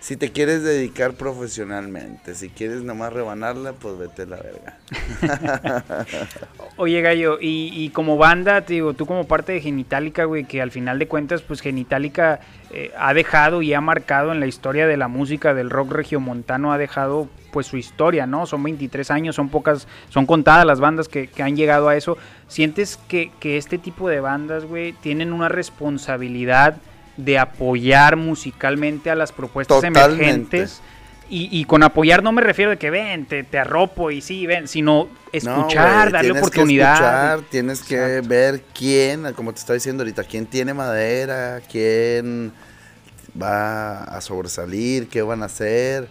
Si 0.00 0.16
te 0.16 0.32
quieres 0.32 0.64
dedicar 0.64 1.12
profesionalmente, 1.12 2.34
si 2.34 2.48
quieres 2.48 2.82
nomás 2.82 3.12
rebanarla, 3.12 3.74
pues 3.74 3.98
vete 3.98 4.22
a 4.22 4.26
la 4.26 4.36
verga. 4.38 6.06
Oye, 6.76 7.02
Gallo, 7.02 7.38
y, 7.40 7.90
como 7.90 8.16
banda, 8.16 8.62
te 8.62 8.72
digo, 8.72 8.94
tú 8.94 9.06
como 9.06 9.28
parte 9.28 9.52
de 9.52 9.60
Genitalica, 9.60 10.24
güey, 10.24 10.44
que 10.44 10.60
al 10.60 10.72
final 10.72 10.98
de 10.98 11.06
cuentas, 11.06 11.42
pues 11.42 11.60
Genitalica 11.60 12.40
eh, 12.72 12.90
ha 12.98 13.14
dejado 13.14 13.62
y 13.62 13.74
ha 13.74 13.80
marcado 13.80 14.32
en 14.32 14.40
la 14.40 14.46
historia 14.46 14.88
de 14.88 14.96
la 14.96 15.06
música 15.06 15.54
del 15.54 15.70
rock 15.70 15.92
regiomontano, 15.92 16.72
ha 16.72 16.78
dejado 16.78 17.28
pues 17.50 17.66
su 17.66 17.76
historia, 17.76 18.26
¿no? 18.26 18.46
Son 18.46 18.62
23 18.62 19.10
años, 19.10 19.36
son 19.36 19.48
pocas, 19.48 19.86
son 20.08 20.26
contadas 20.26 20.66
las 20.66 20.80
bandas 20.80 21.08
que, 21.08 21.28
han 21.40 21.56
llegado 21.56 21.88
a 21.88 21.96
eso. 21.96 22.16
¿Sientes 22.48 22.98
que, 23.08 23.30
que 23.40 23.56
este 23.56 23.78
tipo 23.78 24.08
de 24.08 24.20
bandas, 24.20 24.64
güey, 24.64 24.92
tienen 24.92 25.32
una 25.32 25.48
responsabilidad 25.48 26.76
de 27.16 27.38
apoyar 27.38 28.16
musicalmente 28.16 29.10
a 29.10 29.14
las 29.14 29.32
propuestas 29.32 29.82
emergentes? 29.84 30.80
Y, 31.32 31.64
con 31.66 31.84
apoyar 31.84 32.24
no 32.24 32.32
me 32.32 32.42
refiero 32.42 32.72
de 32.72 32.76
que 32.76 32.90
ven, 32.90 33.24
te, 33.24 33.44
te 33.44 33.56
arropo 33.56 34.10
y 34.10 34.20
sí, 34.20 34.46
ven, 34.48 34.66
sino 34.66 35.08
escuchar, 35.30 36.10
darle 36.10 36.32
oportunidad. 36.32 36.88
Que 36.88 37.04
escuchar, 37.04 37.50
tienes 37.50 37.82
que 37.84 38.20
ver 38.26 38.62
quién, 38.76 39.32
como 39.34 39.52
te 39.52 39.60
estaba 39.60 39.74
diciendo 39.74 40.02
ahorita, 40.02 40.24
quién 40.24 40.46
tiene 40.46 40.74
madera, 40.74 41.60
quién 41.70 42.52
va 43.40 44.02
a 44.02 44.20
sobresalir, 44.20 45.06
qué 45.06 45.22
van 45.22 45.44
a 45.44 45.46
hacer 45.46 46.08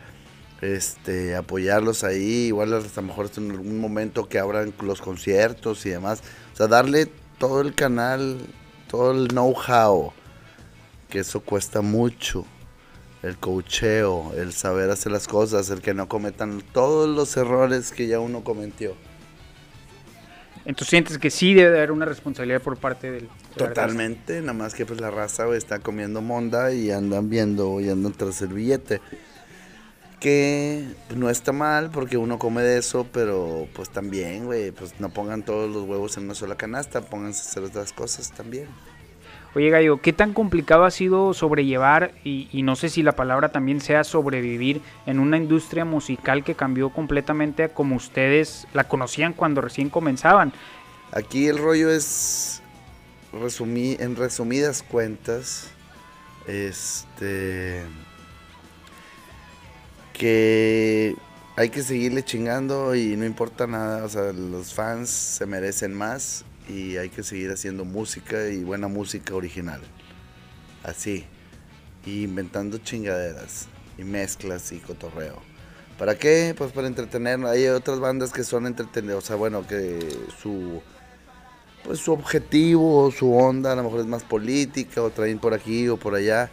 este, 0.62 1.36
apoyarlos 1.36 2.04
ahí, 2.04 2.48
igual 2.48 2.74
a 2.74 2.80
lo 2.80 3.02
mejor 3.02 3.30
en 3.38 3.52
algún 3.52 3.80
momento 3.80 4.28
que 4.28 4.40
abran 4.40 4.74
los 4.82 5.02
conciertos 5.02 5.86
y 5.86 5.90
demás. 5.90 6.22
O 6.54 6.56
sea, 6.56 6.68
darle 6.68 7.08
todo 7.38 7.62
el 7.62 7.74
canal, 7.74 8.38
todo 8.90 9.12
el 9.12 9.30
know-how, 9.30 10.12
que 11.10 11.20
eso 11.20 11.42
cuesta 11.42 11.82
mucho. 11.82 12.46
El 13.22 13.38
cocheo, 13.38 14.32
el 14.38 14.54
saber 14.54 14.90
hacer 14.90 15.12
las 15.12 15.28
cosas, 15.28 15.70
el 15.70 15.82
que 15.82 15.94
no 15.94 16.08
cometan 16.08 16.62
todos 16.74 17.10
los 17.10 17.36
errores 17.36 17.92
que 17.92 18.08
ya 18.08 18.20
uno 18.20 18.46
cometió. 18.46 18.96
Entonces 20.64 20.90
sientes 20.90 21.18
que 21.18 21.30
sí 21.30 21.54
debe 21.54 21.78
haber 21.78 21.92
una 21.92 22.06
responsabilidad 22.06 22.62
por 22.62 22.78
parte 22.78 23.12
del... 23.12 23.30
Totalmente, 23.58 24.40
nada 24.40 24.54
más 24.54 24.74
que 24.74 24.86
pues 24.86 25.02
la 25.02 25.10
raza 25.12 25.54
está 25.56 25.80
comiendo 25.80 26.22
monda 26.22 26.72
y 26.72 26.92
andan 26.92 27.30
viendo 27.30 27.82
y 27.82 27.90
andan 27.90 28.14
tras 28.14 28.42
el 28.42 28.50
billete 28.50 29.02
que 30.20 30.86
no 31.16 31.30
está 31.30 31.52
mal 31.52 31.90
porque 31.92 32.18
uno 32.18 32.38
come 32.40 32.62
de 32.62 32.78
eso, 32.78 33.08
pero 33.12 33.68
pues 33.74 33.90
también, 33.90 34.46
güey, 34.46 34.72
pues 34.72 35.00
no 35.00 35.10
pongan 35.10 35.44
todos 35.44 35.74
los 35.74 35.84
huevos 35.84 36.18
en 36.18 36.26
una 36.26 36.36
sola 36.36 36.56
canasta, 36.56 37.02
pónganse 37.02 37.42
a 37.42 37.50
hacer 37.50 37.64
otras 37.64 37.94
cosas 37.94 38.32
también. 38.32 38.68
Oye 39.56 39.72
Gallo, 39.72 40.00
¿qué 40.00 40.14
tan 40.14 40.34
complicado 40.34 40.86
ha 40.86 40.92
sido 40.92 41.34
sobrellevar, 41.34 42.12
y, 42.24 42.48
y, 42.52 42.62
no 42.62 42.76
sé 42.76 42.90
si 42.90 43.02
la 43.02 43.14
palabra 43.14 43.52
también 43.52 43.82
sea 43.82 44.04
sobrevivir 44.04 44.82
en 45.08 45.20
una 45.20 45.38
industria 45.38 45.86
musical 45.86 46.44
que 46.44 46.54
cambió 46.54 46.92
completamente 46.92 47.64
a 47.64 47.74
como 47.74 47.96
ustedes 47.96 48.68
la 48.74 48.84
conocían 48.84 49.34
cuando 49.34 49.62
recién 49.62 49.90
comenzaban? 49.90 50.54
Aquí 51.12 51.48
el 51.48 51.58
rollo 51.58 51.90
es, 51.90 52.62
resumí, 53.34 53.98
en 54.00 54.16
resumidas 54.16 54.84
cuentas, 54.84 55.72
este 56.46 57.84
que 60.20 61.16
hay 61.56 61.70
que 61.70 61.82
seguirle 61.82 62.24
chingando 62.24 62.94
y 62.94 63.16
no 63.16 63.26
importa 63.26 63.66
nada, 63.68 64.04
o 64.04 64.10
sea, 64.10 64.34
los 64.34 64.74
fans 64.74 65.10
se 65.10 65.46
merecen 65.46 65.94
más 65.94 66.44
y 66.68 66.98
hay 66.98 67.10
que 67.10 67.24
seguir 67.24 67.50
haciendo 67.52 67.86
música 67.86 68.50
y 68.50 68.64
buena 68.64 68.90
música 68.90 69.34
original. 69.34 69.82
Así. 70.84 71.26
Y 72.06 72.24
inventando 72.24 72.78
chingaderas 72.80 73.68
y 73.98 74.04
mezclas 74.04 74.72
y 74.74 74.80
cotorreo. 74.80 75.42
¿Para 75.98 76.18
qué? 76.18 76.54
Pues 76.58 76.72
para 76.74 76.88
entretener. 76.88 77.44
Hay 77.46 77.68
otras 77.68 78.00
bandas 78.00 78.32
que 78.32 78.44
son 78.44 78.68
entretenidas, 78.68 79.18
o 79.18 79.22
sea, 79.22 79.36
bueno, 79.38 79.66
que 79.66 80.00
su 80.42 80.82
pues 81.86 82.00
su 82.00 82.12
objetivo, 82.12 83.10
su 83.10 83.34
onda 83.34 83.72
a 83.72 83.76
lo 83.76 83.84
mejor 83.84 84.02
es 84.02 84.06
más 84.06 84.24
política 84.24 85.02
o 85.02 85.12
traen 85.12 85.40
por 85.40 85.54
aquí 85.54 85.88
o 85.88 85.96
por 85.96 86.14
allá. 86.14 86.52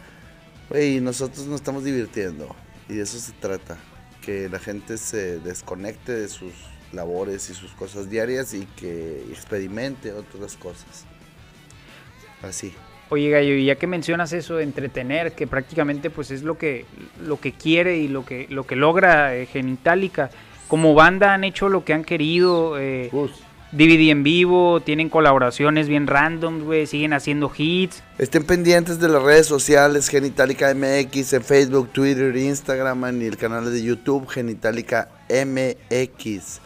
Güey, 0.69 1.01
nosotros 1.01 1.45
nos 1.47 1.55
estamos 1.55 1.83
divirtiendo. 1.83 2.55
Y 2.89 2.95
de 2.95 3.03
eso 3.03 3.19
se 3.19 3.33
trata, 3.33 3.77
que 4.21 4.49
la 4.49 4.59
gente 4.59 4.97
se 4.97 5.39
desconecte 5.39 6.13
de 6.13 6.27
sus 6.27 6.53
labores 6.93 7.49
y 7.49 7.53
sus 7.53 7.71
cosas 7.71 8.09
diarias 8.09 8.53
y 8.53 8.65
que 8.65 9.23
experimente 9.29 10.13
otras 10.13 10.55
cosas. 10.55 11.05
Así. 12.41 12.73
Oye 13.09 13.29
Gallo, 13.29 13.53
y 13.53 13.65
ya 13.65 13.75
que 13.75 13.87
mencionas 13.87 14.33
eso 14.33 14.57
de 14.57 14.63
entretener, 14.63 15.33
que 15.33 15.47
prácticamente 15.47 16.09
pues 16.09 16.29
es 16.31 16.43
lo 16.43 16.57
que, 16.57 16.85
lo 17.25 17.39
que 17.39 17.53
quiere 17.53 17.97
y 17.97 18.07
lo 18.09 18.25
que, 18.25 18.47
lo 18.49 18.65
que 18.65 18.75
logra 18.75 19.35
eh, 19.35 19.45
Genitalica, 19.45 20.29
como 20.67 20.93
banda 20.93 21.33
han 21.33 21.45
hecho 21.45 21.69
lo 21.69 21.85
que 21.85 21.93
han 21.93 22.03
querido, 22.03 22.77
eh, 22.77 23.09
DVD 23.71 24.11
en 24.11 24.23
vivo, 24.23 24.81
tienen 24.81 25.09
colaboraciones 25.09 25.89
bien 25.89 26.07
random, 26.07 26.63
güey, 26.63 26.87
siguen 26.87 27.13
haciendo 27.13 27.51
hits. 27.55 28.01
Estén 28.17 28.45
pendientes 28.45 28.99
de 28.99 29.09
las 29.09 29.21
redes 29.21 29.45
sociales, 29.45 30.07
Genitalica 30.07 30.73
MX, 30.73 31.33
en 31.33 31.43
Facebook, 31.43 31.89
Twitter, 31.91 32.35
Instagram 32.35 33.21
y 33.21 33.25
el 33.25 33.37
canal 33.37 33.71
de 33.71 33.83
YouTube, 33.83 34.27
Genitalica 34.29 35.09
MX. 35.29 36.61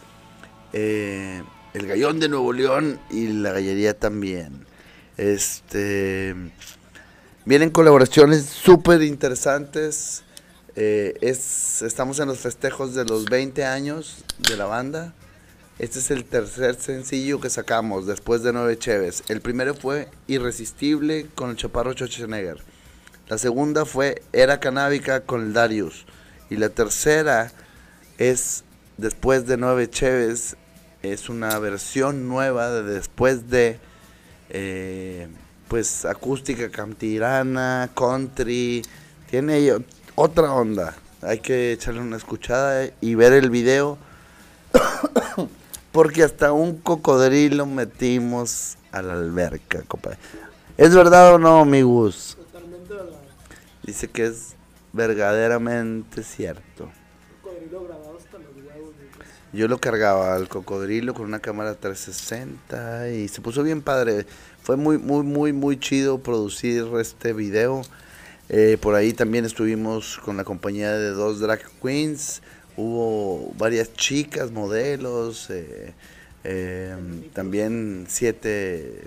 Eh, 0.72 1.42
el 1.74 1.86
Gallón 1.86 2.20
de 2.20 2.28
Nuevo 2.28 2.52
León 2.52 3.00
y 3.10 3.28
la 3.28 3.52
Gallería 3.52 3.98
también. 3.98 4.64
Este. 5.16 6.34
Vienen 7.44 7.70
colaboraciones 7.70 8.46
súper 8.46 9.02
interesantes. 9.02 10.22
Eh, 10.76 11.14
es, 11.20 11.82
estamos 11.82 12.20
en 12.20 12.28
los 12.28 12.38
festejos 12.38 12.94
de 12.94 13.04
los 13.04 13.24
20 13.24 13.64
años 13.64 14.24
de 14.38 14.56
la 14.56 14.66
banda. 14.66 15.14
Este 15.82 15.98
es 15.98 16.12
el 16.12 16.24
tercer 16.24 16.76
sencillo 16.76 17.40
que 17.40 17.50
sacamos 17.50 18.06
después 18.06 18.44
de 18.44 18.52
Nueve 18.52 18.78
Cheves. 18.78 19.24
El 19.26 19.40
primero 19.40 19.74
fue 19.74 20.08
Irresistible 20.28 21.26
con 21.34 21.50
el 21.50 21.56
Chaparro 21.56 21.92
Schwarzenegger. 21.92 22.58
La 23.26 23.36
segunda 23.36 23.84
fue 23.84 24.22
Era 24.32 24.60
Canábica 24.60 25.22
con 25.22 25.42
el 25.42 25.52
Darius. 25.52 26.06
Y 26.50 26.56
la 26.56 26.68
tercera 26.68 27.50
es 28.16 28.62
Después 28.96 29.48
de 29.48 29.56
Nueve 29.56 29.90
Cheves. 29.90 30.56
Es 31.02 31.28
una 31.28 31.58
versión 31.58 32.28
nueva 32.28 32.70
de 32.70 32.84
Después 32.84 33.50
de... 33.50 33.80
Eh, 34.50 35.26
pues 35.66 36.04
acústica 36.04 36.70
cantirana, 36.70 37.90
country. 37.96 38.82
Tiene 39.28 39.74
otra 40.14 40.52
onda. 40.52 40.94
Hay 41.22 41.40
que 41.40 41.72
echarle 41.72 42.02
una 42.02 42.18
escuchada 42.18 42.88
y 43.00 43.16
ver 43.16 43.32
el 43.32 43.50
video. 43.50 43.98
Porque 45.92 46.22
hasta 46.22 46.52
un 46.52 46.78
cocodrilo 46.78 47.66
metimos 47.66 48.76
a 48.90 49.02
la 49.02 49.12
alberca, 49.12 49.82
compadre. 49.86 50.18
¿Es 50.78 50.94
verdad 50.94 51.34
o 51.34 51.38
no, 51.38 51.60
amigos? 51.60 52.38
Totalmente 52.38 52.94
verdad. 52.94 53.20
Dice 53.82 54.08
que 54.08 54.26
es 54.26 54.56
verdaderamente 54.94 56.22
cierto. 56.22 56.90
Cocodrilo 57.42 57.84
grabado 57.84 58.16
hasta 58.16 58.38
los 58.38 58.56
huevos. 58.56 58.94
Yo 59.52 59.68
lo 59.68 59.78
cargaba 59.78 60.34
al 60.34 60.48
cocodrilo 60.48 61.12
con 61.12 61.26
una 61.26 61.40
cámara 61.40 61.74
360 61.74 63.10
y 63.10 63.28
se 63.28 63.42
puso 63.42 63.62
bien 63.62 63.82
padre. 63.82 64.26
Fue 64.62 64.76
muy, 64.76 64.96
muy, 64.96 65.22
muy, 65.24 65.52
muy 65.52 65.78
chido 65.78 66.18
producir 66.18 66.86
este 67.00 67.34
video. 67.34 67.82
Eh, 68.48 68.78
por 68.80 68.94
ahí 68.94 69.12
también 69.12 69.44
estuvimos 69.44 70.18
con 70.24 70.38
la 70.38 70.44
compañía 70.44 70.92
de 70.92 71.10
dos 71.10 71.40
drag 71.40 71.60
queens 71.82 72.42
hubo 72.76 73.52
varias 73.58 73.92
chicas, 73.94 74.50
modelos, 74.50 75.50
eh, 75.50 75.92
eh, 76.44 76.96
también 77.32 78.06
siete, 78.08 79.00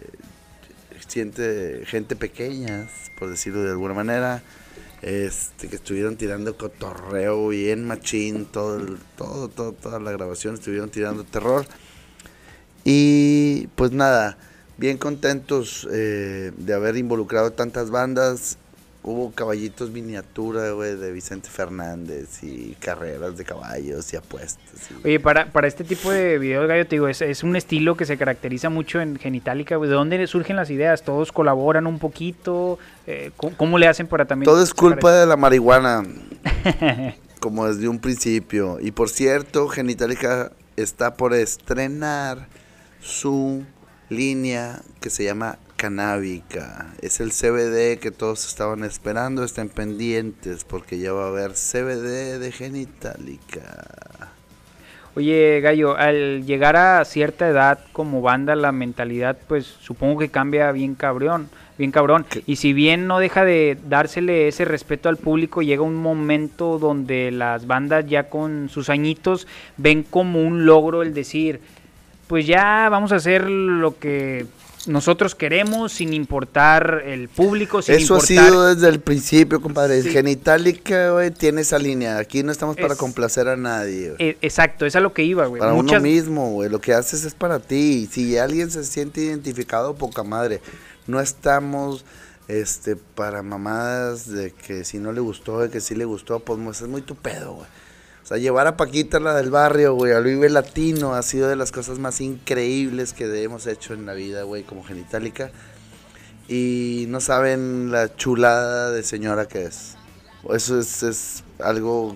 siete, 1.07 1.83
gente 1.85 2.15
pequeñas, 2.15 2.89
por 3.17 3.29
decirlo 3.29 3.63
de 3.63 3.71
alguna 3.71 3.93
manera, 3.93 4.43
este, 5.01 5.67
que 5.67 5.75
estuvieron 5.75 6.15
tirando 6.15 6.57
cotorreo 6.57 7.49
bien 7.49 7.85
machín, 7.85 8.45
todo, 8.45 8.97
todo, 9.17 9.49
todo, 9.49 9.73
toda 9.73 9.99
la 9.99 10.11
grabación 10.11 10.55
estuvieron 10.55 10.89
tirando 10.89 11.23
terror. 11.23 11.65
Y 12.83 13.67
pues 13.75 13.91
nada, 13.91 14.37
bien 14.77 14.97
contentos 14.97 15.87
eh, 15.91 16.51
de 16.55 16.73
haber 16.73 16.97
involucrado 16.97 17.51
tantas 17.51 17.89
bandas 17.89 18.57
hubo 19.05 19.31
caballitos 19.31 19.91
miniatura, 19.91 20.71
güey, 20.71 20.95
de 20.95 21.11
Vicente 21.11 21.47
Fernández 21.47 22.43
y 22.43 22.75
carreras 22.79 23.37
de 23.37 23.45
caballos 23.45 24.11
y 24.11 24.17
apuestas. 24.17 24.89
Oye, 25.03 25.19
para, 25.19 25.51
para 25.51 25.67
este 25.67 25.83
tipo 25.83 26.09
de 26.09 26.39
videos, 26.39 26.67
Gallo, 26.67 26.87
te 26.87 26.95
digo, 26.95 27.07
es, 27.07 27.21
es 27.21 27.43
un 27.43 27.55
estilo 27.55 27.95
que 27.95 28.05
se 28.05 28.17
caracteriza 28.17 28.69
mucho 28.69 28.99
en 28.99 29.17
Genitalica, 29.17 29.75
güey. 29.75 29.89
¿De 29.89 29.95
dónde 29.95 30.25
surgen 30.25 30.55
las 30.55 30.71
ideas? 30.71 31.03
¿Todos 31.03 31.31
colaboran 31.31 31.85
un 31.85 31.99
poquito? 31.99 32.79
Eh, 33.05 33.31
¿cómo, 33.37 33.77
le 33.77 33.87
hacen 33.87 34.07
para 34.07 34.25
también...? 34.25 34.45
Todo 34.45 34.63
es 34.63 34.73
culpa 34.73 35.13
de 35.13 35.27
la 35.27 35.37
marihuana. 35.37 36.03
como 37.39 37.67
desde 37.67 37.87
un 37.87 37.99
principio. 37.99 38.79
Y 38.81 38.89
por 38.89 39.09
cierto, 39.09 39.67
Genitalica 39.67 40.51
está 40.77 41.15
por 41.15 41.35
estrenar 41.35 42.47
su 43.01 43.63
línea 44.09 44.81
que 44.99 45.11
se 45.11 45.25
llama 45.25 45.59
Canábica. 45.75 46.93
Es 47.01 47.19
el 47.19 47.31
CBD 47.31 47.99
que 47.99 48.11
todos 48.11 48.47
estaban 48.47 48.83
esperando. 48.83 49.43
Estén 49.43 49.69
pendientes 49.69 50.63
porque 50.63 50.99
ya 50.99 51.13
va 51.13 51.25
a 51.25 51.27
haber 51.29 51.51
CBD 51.51 52.39
de 52.39 52.51
Genitalica. 52.51 54.31
Oye, 55.15 55.61
Gallo, 55.61 55.95
al 55.95 56.45
llegar 56.45 56.75
a 56.75 57.05
cierta 57.05 57.47
edad 57.47 57.79
como 57.93 58.21
banda, 58.21 58.53
la 58.53 58.73
mentalidad, 58.73 59.37
pues 59.47 59.65
supongo 59.65 60.19
que 60.19 60.27
cambia 60.27 60.69
bien 60.73 60.93
cabrón, 60.93 61.49
bien 61.77 61.91
cabrón. 61.91 62.25
Y 62.45 62.57
si 62.57 62.73
bien 62.73 63.07
no 63.07 63.19
deja 63.19 63.45
de 63.45 63.77
dársele 63.87 64.49
ese 64.49 64.65
respeto 64.65 65.07
al 65.07 65.15
público, 65.15 65.61
llega 65.61 65.83
un 65.83 65.95
momento 65.95 66.79
donde 66.79 67.31
las 67.31 67.65
bandas 67.65 68.05
ya 68.07 68.23
con 68.27 68.67
sus 68.67 68.89
añitos 68.89 69.47
ven 69.77 70.03
como 70.03 70.41
un 70.41 70.65
logro 70.65 71.01
el 71.01 71.13
decir, 71.13 71.61
pues 72.27 72.45
ya 72.45 72.89
vamos 72.89 73.13
a 73.13 73.15
hacer 73.15 73.49
lo 73.49 73.97
que 73.97 74.45
nosotros 74.87 75.35
queremos 75.35 75.91
sin 75.93 76.13
importar 76.13 77.03
el 77.05 77.29
público, 77.29 77.81
sin 77.81 77.95
Eso 77.95 78.15
importar... 78.15 78.37
ha 78.37 78.47
sido 78.49 78.75
desde 78.75 78.89
el 78.89 78.99
principio, 78.99 79.61
compadre. 79.61 80.01
Genitalica, 80.03 81.11
güey, 81.11 81.31
tiene 81.31 81.61
esa 81.61 81.79
línea. 81.79 82.17
Aquí 82.17 82.43
no 82.43 82.51
estamos 82.51 82.75
para 82.75 82.93
Es- 82.93 82.99
complacer 82.99 83.47
a 83.47 83.55
nadie. 83.55 84.09
güey. 84.11 84.29
Eh, 84.29 84.37
exacto, 84.41 84.85
es 84.85 84.95
a 84.95 84.99
lo 84.99 85.13
que 85.13 85.23
iba, 85.23 85.45
güey. 85.47 85.59
Para 85.59 85.73
Muchas- 85.73 85.99
uno 85.99 86.09
mismo, 86.09 86.51
güey. 86.51 86.69
Lo 86.69 86.79
que 86.81 86.93
haces 86.93 87.23
es 87.25 87.33
para 87.33 87.59
ti. 87.59 88.07
Si 88.11 88.37
alguien 88.37 88.69
se 88.71 88.83
siente 88.83 89.21
identificado, 89.21 89.95
poca 89.95 90.23
madre. 90.23 90.61
No 91.07 91.19
estamos 91.19 92.05
este 92.47 92.95
para 92.95 93.41
mamadas 93.41 94.29
de 94.29 94.51
que 94.51 94.83
si 94.83 94.99
no 94.99 95.11
le 95.11 95.19
gustó, 95.21 95.61
de 95.61 95.69
que 95.69 95.81
sí 95.81 95.95
le 95.95 96.05
gustó, 96.05 96.39
pues, 96.39 96.81
es 96.81 96.87
muy 96.87 97.01
tu 97.01 97.15
pedo, 97.15 97.53
güey. 97.53 97.67
O 98.25 98.27
sea, 98.27 98.37
llevar 98.37 98.65
a 98.65 98.75
Paquita, 98.75 99.19
la 99.19 99.35
del 99.35 99.51
barrio, 99.51 99.93
güey, 99.93 100.11
al 100.11 100.23
Vive 100.23 100.49
Latino, 100.49 101.13
ha 101.13 101.21
sido 101.21 101.47
de 101.47 101.55
las 101.55 101.71
cosas 101.71 101.99
más 101.99 102.21
increíbles 102.21 103.13
que 103.13 103.25
hemos 103.43 103.67
hecho 103.67 103.93
en 103.93 104.07
la 104.07 104.15
vida, 104.15 104.41
güey, 104.41 104.63
como 104.63 104.83
Genitalica. 104.83 105.51
Y 106.47 107.05
no 107.09 107.21
saben 107.21 107.91
la 107.91 108.15
chulada 108.15 108.89
de 108.89 109.03
señora 109.03 109.47
que 109.47 109.65
es. 109.65 109.95
Eso 110.51 110.79
es, 110.79 111.03
es 111.03 111.43
algo, 111.59 112.15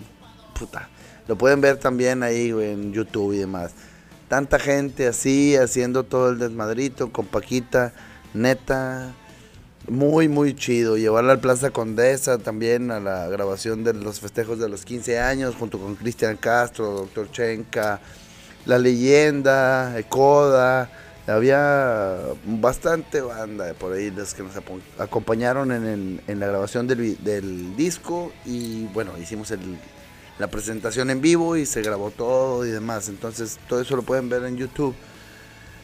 puta. 0.58 0.89
Lo 1.28 1.38
pueden 1.38 1.62
ver 1.62 1.78
también 1.78 2.24
ahí, 2.24 2.54
güey, 2.54 2.72
en 2.72 2.91
YouTube 2.91 3.34
y 3.34 3.38
demás. 3.38 3.74
Tanta 4.30 4.58
gente 4.58 5.06
así, 5.06 5.56
haciendo 5.58 6.06
todo 6.06 6.32
el 6.32 6.39
desmadrito 6.39 7.12
con 7.12 7.28
Paquita, 7.28 7.93
neta, 8.34 9.13
muy, 9.89 10.28
muy 10.28 10.56
chido. 10.56 10.97
Llevarla 10.97 11.34
al 11.34 11.39
Plaza 11.39 11.71
Condesa 11.71 12.38
también 12.38 12.91
a 12.91 12.99
la 12.99 13.28
grabación 13.28 13.84
de 13.84 13.93
los 13.93 14.19
festejos 14.19 14.60
de 14.60 14.69
los 14.69 14.86
15 14.86 15.19
años, 15.19 15.56
junto 15.56 15.80
con 15.80 15.95
Cristian 15.95 16.38
Castro, 16.38 16.91
Doctor 16.91 17.32
Chenka, 17.32 17.99
La 18.65 18.78
Leyenda, 18.78 19.97
Ecoda. 19.97 20.89
Había 21.28 22.17
bastante 22.45 23.21
banda 23.21 23.73
por 23.75 23.93
ahí 23.93 24.10
los 24.10 24.34
que 24.34 24.41
nos 24.41 24.54
acompañaron 24.97 25.71
en, 25.71 26.21
en 26.25 26.39
la 26.39 26.47
grabación 26.47 26.88
del, 26.88 27.23
del 27.23 27.75
disco 27.75 28.32
y 28.45 28.86
bueno, 28.88 29.12
hicimos 29.17 29.52
el, 29.52 29.60
la 30.39 30.47
presentación 30.47 31.10
en 31.12 31.21
vivo 31.21 31.56
y 31.56 31.65
se 31.65 31.82
grabó 31.84 32.10
todo 32.10 32.65
y 32.65 32.69
demás. 32.69 33.10
Entonces 33.10 33.60
todo 33.67 33.82
eso 33.82 33.95
lo 33.95 34.02
pueden 34.02 34.30
ver 34.30 34.43
en 34.45 34.58
YouTube. 34.58 34.95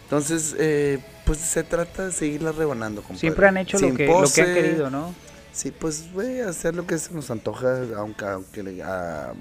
Entonces, 0.05 0.55
eh, 0.57 0.99
pues 1.25 1.39
se 1.39 1.63
trata 1.63 2.05
de 2.07 2.11
seguirla 2.11 2.51
rebanando. 2.51 3.01
compadre. 3.01 3.19
Siempre 3.19 3.47
han 3.47 3.57
hecho 3.57 3.77
lo 3.79 3.93
que, 3.95 4.05
lo 4.07 4.13
que 4.13 4.13
han 4.13 4.21
pose, 4.21 4.53
querido, 4.53 4.89
¿no? 4.89 5.13
Sí, 5.51 5.71
pues, 5.71 6.11
güey, 6.13 6.41
hacer 6.41 6.75
lo 6.75 6.85
que 6.85 6.97
se 6.97 7.13
nos 7.13 7.31
antoja, 7.31 7.79
aunque, 7.97 8.25
aunque 8.25 8.61
le- 8.63 8.83
a, 8.83 9.33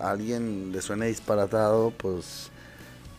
a 0.00 0.10
alguien 0.10 0.70
le 0.72 0.80
suene 0.82 1.06
disparatado, 1.06 1.90
pues, 1.90 2.50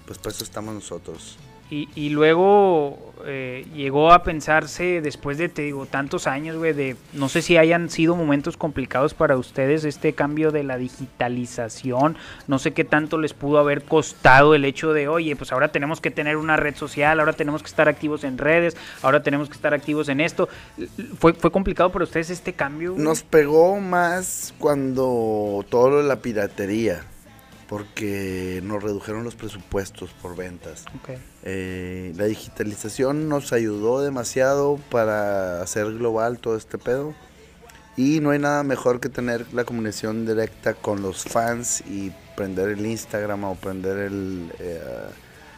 pues 0.06 0.18
para 0.18 0.34
eso 0.36 0.44
estamos 0.44 0.74
nosotros. 0.74 1.38
Y, 1.70 1.90
y 1.96 2.10
luego 2.10 3.10
eh, 3.26 3.66
llegó 3.76 4.14
a 4.14 4.24
pensarse, 4.24 5.02
después 5.02 5.38
de, 5.38 5.50
te 5.50 5.64
digo, 5.64 5.86
tantos 5.86 6.26
años, 6.26 6.56
güey, 6.56 6.72
de, 6.72 6.96
no 7.14 7.28
sé 7.28 7.42
si 7.42 7.58
hayan 7.58 7.90
sido 7.90 8.16
momentos 8.16 8.56
complicados 8.56 9.14
para 9.14 9.36
ustedes 9.36 9.84
este 9.84 10.14
cambio 10.14 10.52
de 10.52 10.64
la 10.64 10.78
digitalización, 10.78 12.16
no 12.48 12.60
sé 12.60 12.72
qué 12.72 12.86
tanto 12.86 13.18
les 13.18 13.34
pudo 13.34 13.60
haber 13.60 13.84
costado 13.84 14.56
el 14.56 14.64
hecho 14.64 14.94
de, 14.94 15.10
oye, 15.10 15.36
pues 15.36 15.52
ahora 15.52 15.68
tenemos 15.68 16.00
que 16.00 16.12
tener 16.12 16.38
una 16.38 16.56
red 16.56 16.76
social, 16.76 17.20
ahora 17.20 17.34
tenemos 17.34 17.62
que 17.62 17.68
estar 17.68 17.90
activos 17.90 18.24
en 18.24 18.38
redes, 18.38 18.78
ahora 19.02 19.22
tenemos 19.22 19.50
que 19.50 19.56
estar 19.56 19.74
activos 19.74 20.08
en 20.08 20.22
esto. 20.22 20.48
¿Fue, 21.20 21.34
fue 21.34 21.52
complicado 21.52 21.92
para 21.92 22.06
ustedes 22.06 22.30
este 22.30 22.54
cambio? 22.54 22.96
Nos 22.98 23.24
pegó 23.24 23.80
más 23.82 24.54
cuando 24.60 25.66
todo 25.70 25.90
lo 25.90 25.98
de 25.98 26.04
la 26.04 26.22
piratería, 26.22 27.04
porque 27.70 28.62
nos 28.64 28.82
redujeron 28.82 29.24
los 29.24 29.36
presupuestos 29.36 30.10
por 30.22 30.36
ventas. 30.36 30.86
Eh, 31.44 32.14
la 32.18 32.26
digitalización 32.26 33.30
nos 33.30 33.54
ayudó 33.54 34.02
demasiado 34.02 34.80
para 34.90 35.62
hacer 35.62 35.86
global 35.94 36.40
todo 36.40 36.58
este 36.58 36.80
pedo. 36.80 37.14
Y 37.96 38.22
no 38.22 38.32
hay 38.32 38.40
nada 38.40 38.64
mejor 38.64 39.00
que 39.00 39.10
tener 39.10 39.54
la 39.54 39.66
comunicación 39.66 40.26
directa 40.26 40.74
con 40.74 41.04
los 41.04 41.24
fans 41.24 41.82
y 41.82 42.12
prender 42.36 42.70
el 42.70 42.86
Instagram 42.86 43.44
o 43.44 43.56
prender 43.56 43.98
el 43.98 44.52
eh, 44.58 44.80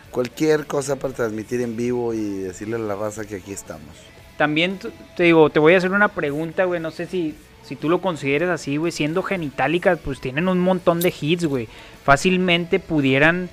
cualquier 0.09 0.65
cosa 0.65 0.97
para 0.97 1.13
transmitir 1.13 1.61
en 1.61 1.77
vivo 1.77 2.13
y 2.13 2.39
decirle 2.39 2.75
a 2.75 2.79
la 2.79 2.95
raza 2.95 3.25
que 3.25 3.35
aquí 3.35 3.53
estamos. 3.53 3.95
También 4.37 4.79
te 5.15 5.23
digo, 5.23 5.49
te 5.49 5.59
voy 5.59 5.75
a 5.75 5.77
hacer 5.77 5.91
una 5.91 6.09
pregunta, 6.09 6.65
güey. 6.65 6.81
No 6.81 6.91
sé 6.91 7.05
si, 7.05 7.35
si 7.63 7.75
tú 7.75 7.89
lo 7.89 8.01
consideres 8.01 8.49
así, 8.49 8.77
güey. 8.77 8.91
Siendo 8.91 9.23
genitálicas, 9.23 9.99
pues 10.03 10.19
tienen 10.19 10.47
un 10.47 10.59
montón 10.59 10.99
de 10.99 11.13
hits, 11.19 11.45
güey. 11.45 11.67
Fácilmente 12.03 12.79
pudieran 12.79 13.49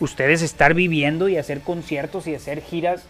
ustedes 0.00 0.42
estar 0.42 0.74
viviendo 0.74 1.28
y 1.28 1.36
hacer 1.36 1.60
conciertos 1.60 2.26
y 2.26 2.34
hacer 2.34 2.62
giras 2.62 3.04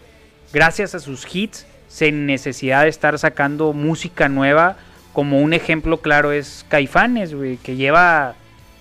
gracias 0.53 0.95
a 0.95 0.99
sus 0.99 1.27
hits, 1.33 1.65
sin 1.87 2.25
necesidad 2.25 2.83
de 2.83 2.89
estar 2.89 3.17
sacando 3.19 3.73
música 3.73 4.29
nueva. 4.29 4.77
Como 5.13 5.41
un 5.41 5.53
ejemplo 5.53 5.97
claro 5.97 6.31
es 6.31 6.65
Caifanes, 6.69 7.33
güey, 7.33 7.57
que 7.57 7.75
lleva 7.75 8.35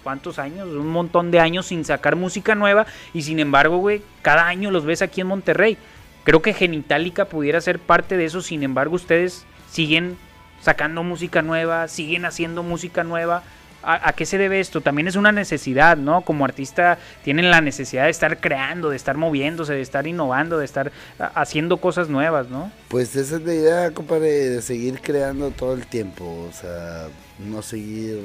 ¿cuántos 0.07 0.39
años? 0.39 0.69
Un 0.69 0.87
montón 0.87 1.33
de 1.33 1.41
años 1.41 1.67
sin 1.67 1.85
sacar 1.85 2.15
música 2.15 2.55
nueva 2.55 2.87
y 3.13 3.23
sin 3.23 3.41
embargo, 3.41 3.79
güey, 3.79 4.03
cada 4.23 4.47
año 4.47 4.71
los 4.71 4.85
ves 4.85 5.03
aquí 5.03 5.21
en 5.21 5.27
Monterrey. 5.27 5.79
Creo 6.23 6.43
que 6.43 6.53
Genitalica 6.53 7.25
pudiera 7.25 7.61
ser 7.61 7.79
parte 7.79 8.17
de 8.17 8.25
eso, 8.27 8.41
sin 8.41 8.63
embargo, 8.63 8.95
ustedes 8.95 9.47
siguen 9.69 10.17
sacando 10.61 11.03
música 11.03 11.43
nueva, 11.43 11.89
siguen 11.89 12.25
haciendo 12.25 12.63
música 12.63 13.05
nueva. 13.05 13.43
¿A, 13.89 14.13
qué 14.15 14.27
se 14.27 14.37
debe 14.37 14.59
esto? 14.59 14.81
También 14.81 15.07
es 15.07 15.15
una 15.15 15.31
necesidad, 15.31 15.97
¿no? 15.97 16.23
Como 16.23 16.45
artista 16.45 16.99
tienen 17.23 17.53
la 17.53 17.61
necesidad 17.61 18.05
de 18.05 18.11
estar 18.11 18.41
creando, 18.41 18.91
de 18.91 18.97
estar 18.97 19.17
moviéndose, 19.17 19.75
de 19.75 19.81
estar 19.81 20.09
innovando, 20.09 20.59
de 20.59 20.65
estar 20.65 20.91
haciendo 21.19 21.77
cosas 21.77 22.09
nuevas, 22.09 22.49
¿no? 22.49 22.73
Pues 22.89 23.15
esa 23.15 23.37
es 23.37 23.43
la 23.43 23.55
idea, 23.55 23.91
compadre, 23.93 24.49
de 24.49 24.63
seguir 24.63 25.01
creando 25.01 25.53
todo 25.53 25.75
el 25.75 25.87
tiempo. 25.87 26.49
O 26.51 26.53
sea, 26.53 27.07
no 27.39 27.63
seguir 27.63 28.19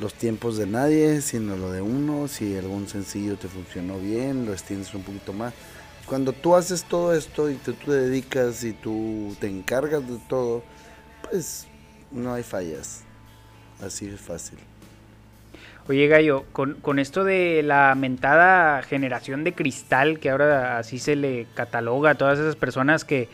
los 0.00 0.14
tiempos 0.14 0.56
de 0.56 0.66
nadie, 0.66 1.20
sino 1.20 1.56
lo 1.56 1.72
de 1.72 1.82
uno. 1.82 2.28
Si 2.28 2.56
algún 2.56 2.88
sencillo 2.88 3.36
te 3.36 3.48
funcionó 3.48 3.98
bien, 3.98 4.46
lo 4.46 4.52
extiendes 4.52 4.94
un 4.94 5.02
poquito 5.02 5.32
más. 5.32 5.52
Cuando 6.10 6.32
tú 6.32 6.56
haces 6.56 6.82
todo 6.82 7.14
esto 7.14 7.48
y 7.48 7.54
tú 7.54 7.72
te 7.72 7.92
dedicas 7.92 8.64
y 8.64 8.72
tú 8.72 9.36
te 9.38 9.46
encargas 9.46 10.04
de 10.08 10.18
todo, 10.28 10.64
pues 11.22 11.68
no 12.10 12.34
hay 12.34 12.42
fallas. 12.42 13.04
Así 13.80 14.08
es 14.08 14.20
fácil. 14.20 14.58
Oye, 15.86 16.08
Gallo, 16.08 16.46
con, 16.52 16.98
esto 16.98 17.22
de 17.22 17.62
la 17.62 17.94
mentada 17.94 18.82
generación 18.82 19.44
de 19.44 19.52
cristal, 19.52 20.18
que 20.18 20.30
ahora 20.30 20.78
así 20.78 20.98
se 20.98 21.14
le 21.14 21.46
cataloga 21.54 22.10
a 22.10 22.14
todas 22.16 22.40
esas 22.40 22.56
personas 22.56 23.04
que 23.04 23.28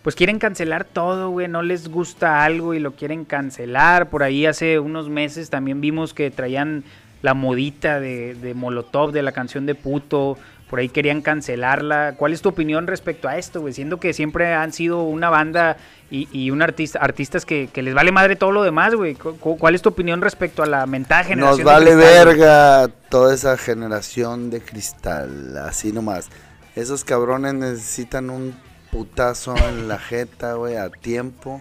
pues 0.00 0.14
quieren 0.14 0.38
cancelar 0.38 0.86
todo, 0.86 1.28
güey, 1.28 1.46
no 1.46 1.60
les 1.60 1.88
gusta 1.88 2.42
algo 2.42 2.72
y 2.72 2.78
lo 2.78 2.92
quieren 2.92 3.26
cancelar. 3.26 4.08
Por 4.08 4.22
ahí 4.22 4.46
hace 4.46 4.78
unos 4.78 5.10
meses 5.10 5.50
también 5.50 5.82
vimos 5.82 6.14
que 6.14 6.30
traían 6.30 6.84
la 7.20 7.34
modita 7.34 8.00
de, 8.00 8.34
de 8.34 8.54
Molotov, 8.54 9.12
de 9.12 9.22
la 9.22 9.32
canción 9.32 9.66
de 9.66 9.74
puto, 9.74 10.38
por 10.68 10.78
ahí 10.78 10.88
querían 10.88 11.22
cancelarla. 11.22 12.14
¿Cuál 12.16 12.32
es 12.32 12.42
tu 12.42 12.50
opinión 12.50 12.86
respecto 12.86 13.28
a 13.28 13.38
esto, 13.38 13.60
güey? 13.60 13.72
Siendo 13.72 13.98
que 13.98 14.12
siempre 14.12 14.52
han 14.54 14.72
sido 14.72 15.02
una 15.02 15.30
banda 15.30 15.76
y, 16.10 16.28
y 16.32 16.50
un 16.50 16.62
artista, 16.62 16.98
artistas 17.00 17.44
que, 17.44 17.68
que 17.72 17.82
les 17.82 17.94
vale 17.94 18.12
madre 18.12 18.36
todo 18.36 18.52
lo 18.52 18.62
demás, 18.62 18.94
güey. 18.94 19.14
Cu- 19.14 19.36
cu- 19.38 19.58
¿Cuál 19.58 19.74
es 19.74 19.82
tu 19.82 19.88
opinión 19.90 20.20
respecto 20.20 20.62
a 20.62 20.66
la 20.66 20.86
mentada 20.86 21.22
Nos 21.22 21.28
generación 21.28 21.58
de 21.58 21.64
vale 21.64 21.90
cristal, 21.92 22.26
verga 22.26 22.88
toda 23.08 23.34
esa 23.34 23.56
generación 23.56 24.50
de 24.50 24.60
cristal, 24.60 25.56
así 25.58 25.92
nomás. 25.92 26.28
Esos 26.76 27.04
cabrones 27.04 27.54
necesitan 27.54 28.30
un 28.30 28.54
putazo 28.92 29.54
en 29.68 29.88
la 29.88 29.98
jeta, 29.98 30.54
güey, 30.54 30.76
a 30.76 30.88
tiempo 30.90 31.60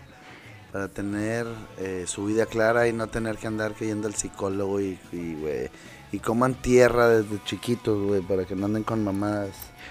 para 0.72 0.90
tener 0.90 1.48
eh, 1.80 2.04
su 2.08 2.26
vida 2.26 2.46
clara 2.46 2.88
y 2.88 2.94
no 2.94 3.08
tener 3.08 3.38
que 3.38 3.48
andar 3.48 3.74
cayendo 3.74 4.08
al 4.08 4.16
psicólogo 4.16 4.80
y, 4.80 5.00
y, 5.12 5.34
güey, 5.36 5.70
y 6.12 6.20
coman 6.20 6.54
tierra 6.56 7.10
desde 7.10 7.44
chiquitos, 7.44 8.02
güey, 8.02 8.22
para 8.22 8.46
que 8.46 8.56
no 8.56 8.66
anden 8.66 8.84
con 8.84 9.04
mamadas. 9.04 9.50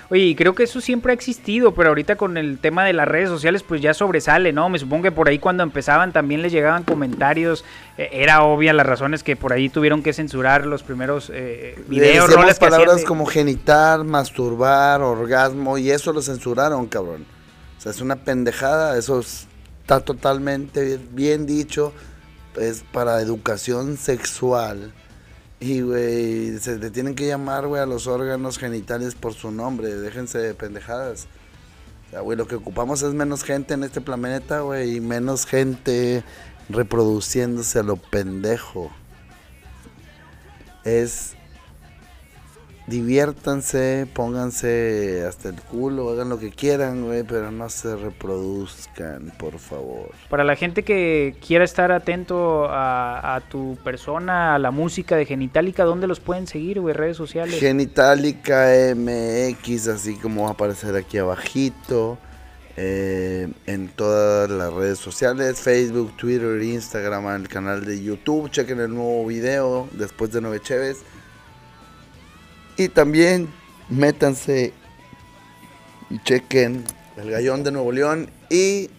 Oye, 0.09 0.23
y 0.23 0.35
creo 0.37 0.55
que 0.55 0.63
eso 0.63 0.81
siempre 0.81 1.11
ha 1.11 1.15
existido, 1.15 1.75
pero 1.75 1.89
ahorita 1.89 2.17
con 2.17 2.37
el 2.37 2.59
tema 2.59 2.85
de 2.85 2.93
las 2.93 3.09
redes 3.09 3.29
sociales, 3.29 3.63
pues 3.63 3.83
ya 3.83 3.93
sobresale, 3.93 4.53
¿no? 4.53 4.69
Me 4.69 4.79
supongo 4.79 5.03
que 5.05 5.13
por 5.13 5.29
ahí 5.29 5.39
cuando 5.39 5.63
empezaban 5.65 6.13
también 6.13 6.43
les 6.43 6.53
llegaban 6.53 6.85
comentarios. 6.85 7.65
eh, 7.99 8.09
era 8.13 8.43
obvia 8.45 8.73
las 8.73 8.87
razones 8.87 9.23
que 9.23 9.37
por 9.37 9.53
ahí 9.53 9.69
tuvieron 9.69 10.03
que 10.03 10.13
censurar 10.13 10.65
los 10.67 10.83
primeros 10.83 11.31
eh, 11.35 11.75
videos, 11.89 12.29
decíamos 12.29 12.35
roles 12.35 12.59
que 12.59 12.65
hacían 12.67 12.71
palabras 12.81 13.01
de- 13.01 13.07
como 13.07 13.27
genital, 13.27 14.05
masturbar, 14.05 15.03
orgasmo, 15.03 15.77
y 15.77 15.91
eso 15.91 16.13
lo 16.13 16.23
censuraron, 16.23 16.87
cabrón. 16.87 17.27
O 17.77 17.81
sea, 17.81 17.91
es 17.91 18.01
una 18.01 18.17
pendejada, 18.17 18.97
eso 18.97 19.21
es- 19.21 19.49
está 19.83 20.01
totalmente 20.01 20.99
bien 21.13 21.47
dicho, 21.47 21.93
es 22.61 22.85
para 22.93 23.21
educación 23.21 23.97
sexual. 23.97 24.93
Y, 25.59 25.81
güey, 25.81 26.59
se 26.59 26.79
le 26.79 26.91
tienen 26.91 27.15
que 27.15 27.27
llamar, 27.27 27.67
güey, 27.67 27.81
a 27.81 27.87
los 27.87 28.07
órganos 28.07 28.59
genitales 28.59 29.15
por 29.15 29.33
su 29.33 29.51
nombre, 29.51 29.95
déjense 29.95 30.39
de 30.39 30.55
pendejadas. 30.55 31.27
O 32.07 32.11
sea, 32.11 32.21
güey, 32.21 32.37
lo 32.37 32.47
que 32.47 32.57
ocupamos 32.57 33.03
es 33.03 33.15
menos 33.15 33.43
gente 33.43 33.75
en 33.75 33.83
este 33.83 34.01
planeta, 34.01 34.61
güey, 34.61 34.97
y 34.97 35.01
menos 35.01 35.47
gente 35.47 36.23
reproduciéndose 36.69 37.79
a 37.79 37.83
lo 37.83 37.97
pendejo. 37.97 38.91
Es 40.85 41.35
diviértanse, 42.87 44.07
pónganse 44.15 45.25
hasta 45.27 45.49
el 45.49 45.57
culo, 45.63 46.11
hagan 46.11 46.29
lo 46.29 46.39
que 46.39 46.51
quieran, 46.51 47.05
güey, 47.05 47.25
pero 47.25 47.51
no 47.51 47.69
se 47.69 47.97
reproduzcan, 47.97 49.33
por 49.39 49.59
favor. 49.59 50.11
Para 50.29 50.45
la 50.45 50.57
gente 50.57 50.83
que 50.85 51.37
quiera 51.45 51.65
estar 51.65 51.91
atento 51.93 52.67
a, 52.71 53.37
a 53.37 53.41
tu 53.41 53.77
persona, 53.85 54.55
a 54.55 54.59
la 54.59 54.71
música 54.71 55.17
de 55.17 55.27
Genitalica, 55.27 55.85
¿dónde 55.85 56.07
los 56.07 56.21
pueden 56.21 56.47
seguir, 56.47 56.81
güey? 56.81 56.95
Redes 56.95 57.17
sociales. 57.17 57.59
Genitalica 57.59 58.69
MX, 58.95 59.89
así 59.89 60.17
como 60.17 60.43
va 60.45 60.49
a 60.51 60.53
aparecer 60.53 60.95
aquí 60.97 61.19
abajito. 61.19 62.19
eh, 62.77 63.49
en 63.67 63.89
todas 63.89 64.51
las 64.51 64.73
redes 64.73 64.99
sociales, 64.99 65.59
Facebook, 65.61 66.15
Twitter, 66.17 66.63
Instagram, 66.63 67.27
el 67.43 67.49
canal 67.49 67.85
de 67.87 68.03
YouTube. 68.03 68.51
Chequen 68.51 68.81
el 68.81 68.93
nuevo 68.95 69.25
video 69.27 69.89
después 69.93 70.31
de 70.33 70.41
Nueve 70.43 70.61
Cheves. 70.63 70.99
Y 72.77 72.89
también 72.89 73.49
métanse 73.89 74.73
y 76.11 76.19
chequen 76.21 76.85
el 77.17 77.31
Gallón 77.31 77.65
de 77.65 77.73
Nuevo 77.73 77.93
León 77.93 78.31
y 78.51 78.91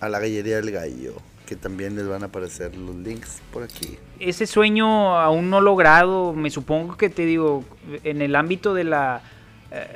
a 0.00 0.08
la 0.08 0.20
Gallería 0.20 0.56
del 0.56 0.70
Gallo, 0.70 1.14
que 1.46 1.56
también 1.56 1.96
les 1.96 2.06
van 2.06 2.22
a 2.22 2.26
aparecer 2.26 2.76
los 2.76 2.94
links 2.96 3.40
por 3.52 3.62
aquí. 3.62 3.98
ese 4.18 4.46
sueño 4.46 5.16
aún 5.16 5.48
no 5.48 5.60
logrado, 5.60 6.32
me 6.32 6.50
supongo 6.50 6.96
que 6.96 7.08
te 7.08 7.24
digo, 7.24 7.64
en 8.04 8.20
el 8.20 8.36
ámbito 8.36 8.74
de 8.74 8.84
la 8.84 9.22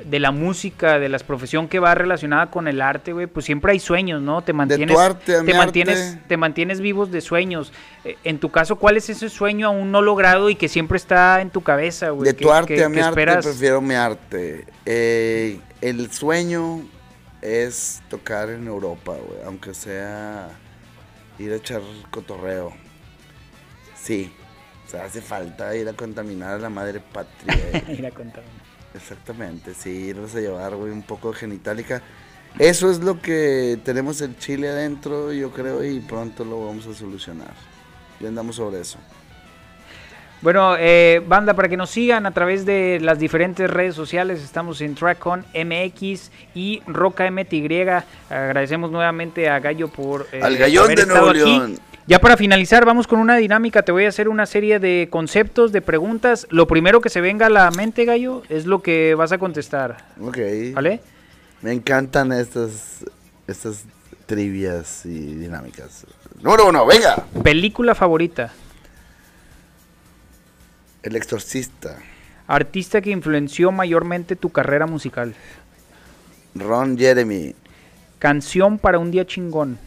de 0.05 0.19
la 0.19 0.31
música, 0.31 0.97
de 0.97 1.07
la 1.07 1.19
profesión 1.19 1.67
que 1.67 1.79
va 1.79 1.93
relacionada 1.93 2.49
con 2.49 2.67
el 2.67 2.81
arte, 2.81 3.13
güey, 3.13 3.27
pues 3.27 3.45
siempre 3.45 3.71
hay 3.73 3.79
sueños, 3.79 4.21
¿no? 4.21 4.41
Te 4.41 4.51
mantienes, 4.53 4.97
arte 4.97 5.35
a 5.37 5.43
mi 5.43 5.51
te 5.51 5.57
mantienes, 5.57 5.99
arte. 6.13 6.23
te 6.27 6.37
mantienes 6.37 6.79
vivos 6.81 7.11
de 7.11 7.21
sueños. 7.21 7.71
Eh, 8.03 8.17
en 8.23 8.39
tu 8.39 8.49
caso, 8.49 8.77
¿cuál 8.77 8.97
es 8.97 9.09
ese 9.09 9.29
sueño 9.29 9.67
aún 9.67 9.91
no 9.91 10.01
logrado 10.01 10.49
y 10.49 10.55
que 10.55 10.67
siempre 10.67 10.97
está 10.97 11.41
en 11.41 11.51
tu 11.51 11.61
cabeza, 11.61 12.09
güey? 12.09 12.31
De 12.31 12.33
tu 12.33 12.51
arte 12.51 12.75
que- 12.75 12.83
a 12.83 12.89
mi 12.89 12.95
que 12.95 13.01
arte, 13.01 13.09
esperas- 13.21 13.45
prefiero 13.45 13.79
mi 13.81 13.93
arte. 13.93 14.65
Eh, 14.85 15.59
el 15.81 16.11
sueño 16.11 16.81
es 17.41 18.01
tocar 18.09 18.49
en 18.49 18.65
Europa, 18.65 19.11
güey, 19.13 19.41
aunque 19.45 19.73
sea 19.75 20.49
ir 21.37 21.51
a 21.51 21.55
echar 21.57 21.81
cotorreo. 22.09 22.73
Sí, 24.01 24.33
o 24.87 24.89
sea, 24.89 25.05
hace 25.05 25.21
falta 25.21 25.75
ir 25.75 25.87
a 25.87 25.93
contaminar 25.93 26.53
a 26.55 26.57
la 26.57 26.69
madre 26.69 26.99
patria. 26.99 27.53
eh. 27.73 27.83
Mira, 27.89 28.09
contame. 28.11 28.47
Exactamente, 28.97 29.73
sí, 29.73 29.89
irnos 29.89 30.35
a 30.35 30.39
llevar, 30.39 30.75
güey, 30.75 30.91
un 30.91 31.03
poco 31.03 31.31
de 31.31 31.37
genitálica. 31.37 32.01
Eso 32.59 32.89
es 32.89 32.99
lo 32.99 33.21
que 33.21 33.79
tenemos 33.83 34.19
el 34.21 34.37
chile 34.37 34.69
adentro, 34.69 35.31
yo 35.31 35.51
creo, 35.51 35.83
y 35.83 35.99
pronto 35.99 36.43
lo 36.43 36.65
vamos 36.65 36.87
a 36.87 36.93
solucionar. 36.93 37.53
Ya 38.19 38.27
andamos 38.27 38.55
sobre 38.55 38.81
eso. 38.81 38.97
Bueno, 40.41 40.75
eh, 40.77 41.21
banda, 41.25 41.55
para 41.55 41.67
que 41.67 41.77
nos 41.77 41.89
sigan 41.89 42.25
a 42.25 42.31
través 42.31 42.65
de 42.65 42.99
las 43.01 43.17
diferentes 43.17 43.69
redes 43.69 43.95
sociales, 43.95 44.43
estamos 44.43 44.81
en 44.81 44.93
TrackOn 44.93 45.45
MX 45.53 46.31
y 46.53 46.81
Roca 46.85 47.29
MTY. 47.29 47.87
Agradecemos 48.29 48.91
nuevamente 48.91 49.49
a 49.49 49.59
Gallo 49.59 49.87
por 49.87 50.27
eh, 50.31 50.41
Al 50.43 50.57
Gallón 50.57 50.85
haber 50.85 50.97
de 50.97 51.01
estado 51.03 51.33
Nuevo 51.33 51.63
aquí. 51.63 51.77
Ya 52.07 52.19
para 52.19 52.37
finalizar, 52.37 52.85
vamos 52.85 53.05
con 53.05 53.19
una 53.19 53.35
dinámica. 53.35 53.83
Te 53.83 53.91
voy 53.91 54.05
a 54.05 54.07
hacer 54.07 54.29
una 54.29 54.45
serie 54.45 54.79
de 54.79 55.09
conceptos, 55.11 55.73
de 55.73 55.81
preguntas. 55.81 56.47
Lo 56.49 56.65
primero 56.65 57.01
que 57.01 57.09
se 57.09 57.19
venga 57.19 57.47
a 57.47 57.49
la 57.49 57.69
mente, 57.69 58.05
Gallo, 58.05 58.43
es 58.47 58.65
lo 58.65 58.81
que 58.81 59.13
vas 59.13 59.33
a 59.33 59.37
contestar. 59.37 59.97
Ok. 60.21 60.37
¿Vale? 60.73 61.01
Me 61.61 61.73
encantan 61.73 62.31
estas, 62.31 63.03
estas 63.45 63.83
trivias 64.25 65.05
y 65.05 65.35
dinámicas. 65.35 66.05
Número 66.41 66.69
uno, 66.69 66.85
venga. 66.85 67.25
Película 67.43 67.93
favorita. 67.93 68.53
El 71.03 71.17
exorcista. 71.17 71.97
Artista 72.47 73.01
que 73.01 73.09
influenció 73.09 73.73
mayormente 73.73 74.37
tu 74.37 74.49
carrera 74.49 74.85
musical. 74.85 75.35
Ron 76.55 76.97
Jeremy. 76.97 77.53
Canción 78.17 78.79
para 78.79 78.97
un 78.97 79.11
día 79.11 79.27
chingón. 79.27 79.77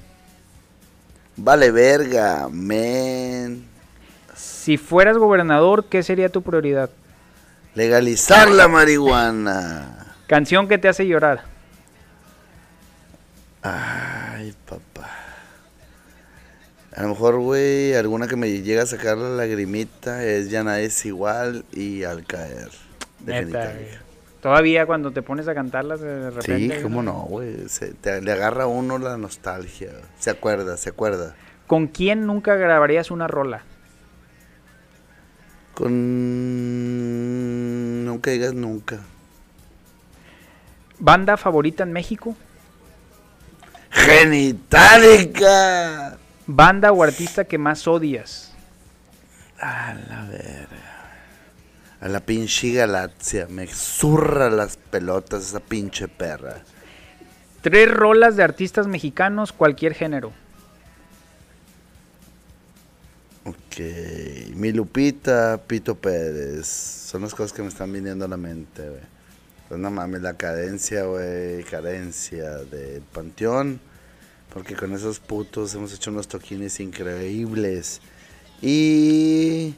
Vale 1.43 1.71
verga, 1.71 2.49
man. 2.51 3.65
Si 4.37 4.77
fueras 4.77 5.17
gobernador, 5.17 5.87
¿qué 5.87 6.03
sería 6.03 6.29
tu 6.29 6.43
prioridad? 6.43 6.91
Legalizar 7.75 8.51
la 8.51 8.69
marihuana. 8.69 10.15
Canción 10.27 10.69
que 10.69 10.77
te 10.77 10.89
hace 10.89 11.07
llorar. 11.07 11.45
Ay, 13.63 14.55
papá. 14.69 15.09
A 16.95 17.03
lo 17.03 17.09
mejor, 17.09 17.39
güey, 17.39 17.95
alguna 17.95 18.29
que 18.29 18.37
me 18.37 18.51
llega 18.61 18.83
a 18.83 18.87
sacar 18.87 19.17
la 19.17 19.31
lagrimita 19.31 20.23
es 20.23 20.51
Ya 20.51 20.63
nadie 20.63 20.87
es 20.87 21.07
igual 21.07 21.65
y 21.73 22.03
Al 22.05 22.27
caer. 22.27 22.69
Neta, 23.25 23.39
Definitivamente. 23.39 23.85
güey. 23.85 24.10
Todavía 24.41 24.87
cuando 24.87 25.11
te 25.13 25.23
pones 25.23 25.47
a 25.49 25.55
cantarlas 25.55 26.01
de 26.01 26.31
repente. 26.31 26.77
Sí, 26.77 26.83
cómo 26.83 27.03
no, 27.03 27.13
güey. 27.29 27.57
Le 28.23 28.33
agarra 28.33 28.65
a 28.65 28.67
uno 28.67 28.99
la 28.99 29.17
nostalgia. 29.19 29.91
Se 30.19 30.31
acuerda, 30.31 30.77
se 30.79 30.89
acuerda. 30.91 31.35
¿Con 31.67 31.89
quién 31.89 32.27
nunca 32.27 32.55
grabarías 32.57 33.11
una 33.11 33.29
rola? 33.29 33.63
Con. 35.75 35.91
Nunca 38.07 38.31
digas 38.31 38.55
nunca. 38.55 39.01
¿Banda 40.99 41.37
favorita 41.37 41.83
en 41.83 41.93
México? 41.93 42.35
¡Genitálica! 43.91 45.39
¿Banda 46.47 46.93
o 46.93 47.03
artista 47.03 47.45
que 47.45 47.59
más 47.59 47.87
odias? 47.87 48.55
A 49.59 49.95
la 50.09 50.25
verga. 50.25 50.90
A 52.01 52.09
la 52.09 52.21
pinche 52.21 52.73
galaxia. 52.73 53.47
Me 53.51 53.67
zurra 53.67 54.49
las 54.51 54.77
pelotas 54.77 55.49
esa 55.49 55.61
pinche 55.61 56.09
perra. 56.09 56.63
Tres 57.63 57.91
rolas 57.91 58.37
de 58.37 58.43
artistas 58.43 58.87
mexicanos, 58.87 59.53
cualquier 59.53 59.95
género. 59.95 60.33
Ok. 63.45 63.81
Mi 64.55 64.73
Lupita, 64.73 65.61
Pito 65.67 65.95
Pérez. 65.95 66.67
Son 66.67 67.23
las 67.23 67.35
cosas 67.35 67.53
que 67.53 67.63
me 67.63 67.69
están 67.69 67.93
viniendo 67.93 68.25
a 68.25 68.29
la 68.29 68.37
mente, 68.37 68.89
güey. 68.89 69.03
Pues 69.69 69.79
no 69.79 69.91
mames, 69.91 70.23
la 70.23 70.35
cadencia, 70.35 71.05
güey. 71.05 71.63
Cadencia 71.65 72.51
del 72.65 73.03
Panteón. 73.03 73.81
Porque 74.53 74.75
con 74.75 74.93
esos 74.95 75.21
putos 75.21 75.75
hemos 75.75 75.93
hecho 75.95 76.11
unos 76.11 76.29
toquines 76.29 76.81
increíbles. 76.81 78.01
Y 78.63 79.75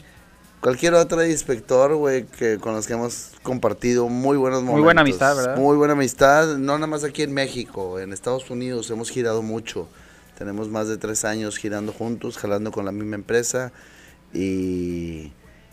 cualquier 0.62 0.94
otro 0.94 1.26
inspector, 1.26 1.94
güey, 1.96 2.24
que 2.24 2.56
con 2.58 2.74
los 2.74 2.86
que 2.86 2.94
hemos 2.94 3.32
compartido 3.42 4.08
muy 4.08 4.36
buenos 4.36 4.60
momentos. 4.60 4.76
Muy 4.76 4.84
buena 4.84 5.00
amistad, 5.02 5.36
¿verdad? 5.36 5.56
Muy 5.56 5.76
buena 5.76 5.92
amistad, 5.92 6.56
no 6.56 6.74
nada 6.74 6.86
más 6.86 7.04
aquí 7.04 7.22
en 7.22 7.34
México, 7.34 7.98
en 7.98 8.12
Estados 8.12 8.48
Unidos 8.48 8.88
hemos 8.90 9.10
girado 9.10 9.42
mucho. 9.42 9.88
Tenemos 10.38 10.68
más 10.68 10.88
de 10.88 10.96
tres 10.96 11.24
años 11.24 11.58
girando 11.58 11.92
juntos, 11.92 12.38
jalando 12.38 12.70
con 12.70 12.84
la 12.84 12.92
misma 12.92 13.16
empresa 13.16 13.72
y, 14.32 15.32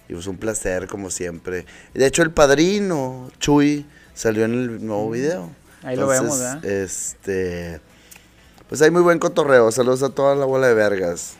y 0.10 0.14
pues 0.14 0.28
un 0.28 0.38
placer 0.38 0.88
como 0.88 1.12
siempre. 1.12 1.66
De 1.94 2.06
hecho 2.06 2.24
el 2.24 2.32
padrino, 2.32 3.32
Chuy, 3.40 3.86
salió 4.16 4.44
en 4.46 4.54
el 4.54 4.86
nuevo 4.86 5.12
video. 5.12 5.46
Mm. 5.84 5.86
Ahí 5.86 5.96
lo 5.96 6.08
vemos, 6.08 6.40
¿verdad? 6.40 6.66
Este, 6.66 7.80
pues 8.68 8.82
hay 8.82 8.90
muy 8.90 9.02
buen 9.02 9.20
cotorreo. 9.20 9.72
Saludos 9.72 10.04
a 10.04 10.10
toda 10.10 10.36
la 10.36 10.46
bola 10.46 10.68
de 10.68 10.74
vergas. 10.74 11.39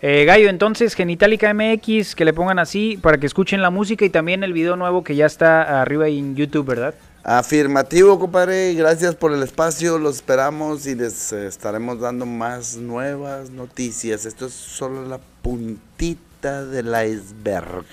Eh, 0.00 0.24
Gallo, 0.24 0.48
entonces, 0.48 0.94
Genitalica 0.94 1.52
MX, 1.52 2.14
que 2.14 2.24
le 2.24 2.32
pongan 2.32 2.58
así 2.58 2.98
para 3.02 3.18
que 3.18 3.26
escuchen 3.26 3.62
la 3.62 3.70
música 3.70 4.04
y 4.04 4.10
también 4.10 4.44
el 4.44 4.52
video 4.52 4.76
nuevo 4.76 5.02
que 5.02 5.16
ya 5.16 5.26
está 5.26 5.80
arriba 5.80 6.06
en 6.06 6.36
YouTube, 6.36 6.66
¿verdad? 6.66 6.94
Afirmativo, 7.24 8.18
compadre. 8.18 8.74
Gracias 8.74 9.14
por 9.14 9.32
el 9.32 9.42
espacio. 9.42 9.98
Los 9.98 10.16
esperamos 10.16 10.86
y 10.86 10.94
les 10.94 11.32
eh, 11.32 11.46
estaremos 11.46 12.00
dando 12.00 12.26
más 12.26 12.76
nuevas 12.76 13.50
noticias. 13.50 14.24
Esto 14.24 14.46
es 14.46 14.54
solo 14.54 15.04
la 15.04 15.18
puntita 15.42 16.64
del 16.64 16.86
iceberg. 16.86 17.84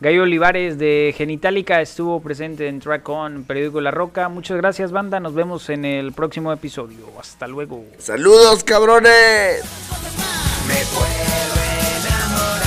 Gallo 0.00 0.22
Olivares 0.24 0.78
de 0.78 1.14
Genitalica 1.16 1.80
estuvo 1.80 2.20
presente 2.20 2.66
en 2.66 2.80
Track 2.80 3.08
On 3.08 3.44
Periódico 3.44 3.80
La 3.80 3.90
Roca. 3.90 4.28
Muchas 4.28 4.56
gracias, 4.56 4.90
banda. 4.90 5.20
Nos 5.20 5.34
vemos 5.34 5.70
en 5.70 5.84
el 5.84 6.12
próximo 6.12 6.52
episodio. 6.52 7.06
Hasta 7.20 7.46
luego. 7.46 7.84
Saludos, 7.98 8.64
cabrones. 8.64 9.62
Me 10.66 10.84
puedo 10.86 11.54
enamorar. 11.98 12.64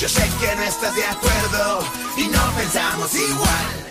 Yo 0.00 0.08
sé 0.08 0.30
que 0.40 0.56
no 0.56 0.62
estás 0.62 0.94
de 0.94 1.04
acuerdo 1.06 1.80
y 2.16 2.28
no 2.28 2.52
pensamos 2.56 3.14
igual. 3.14 3.87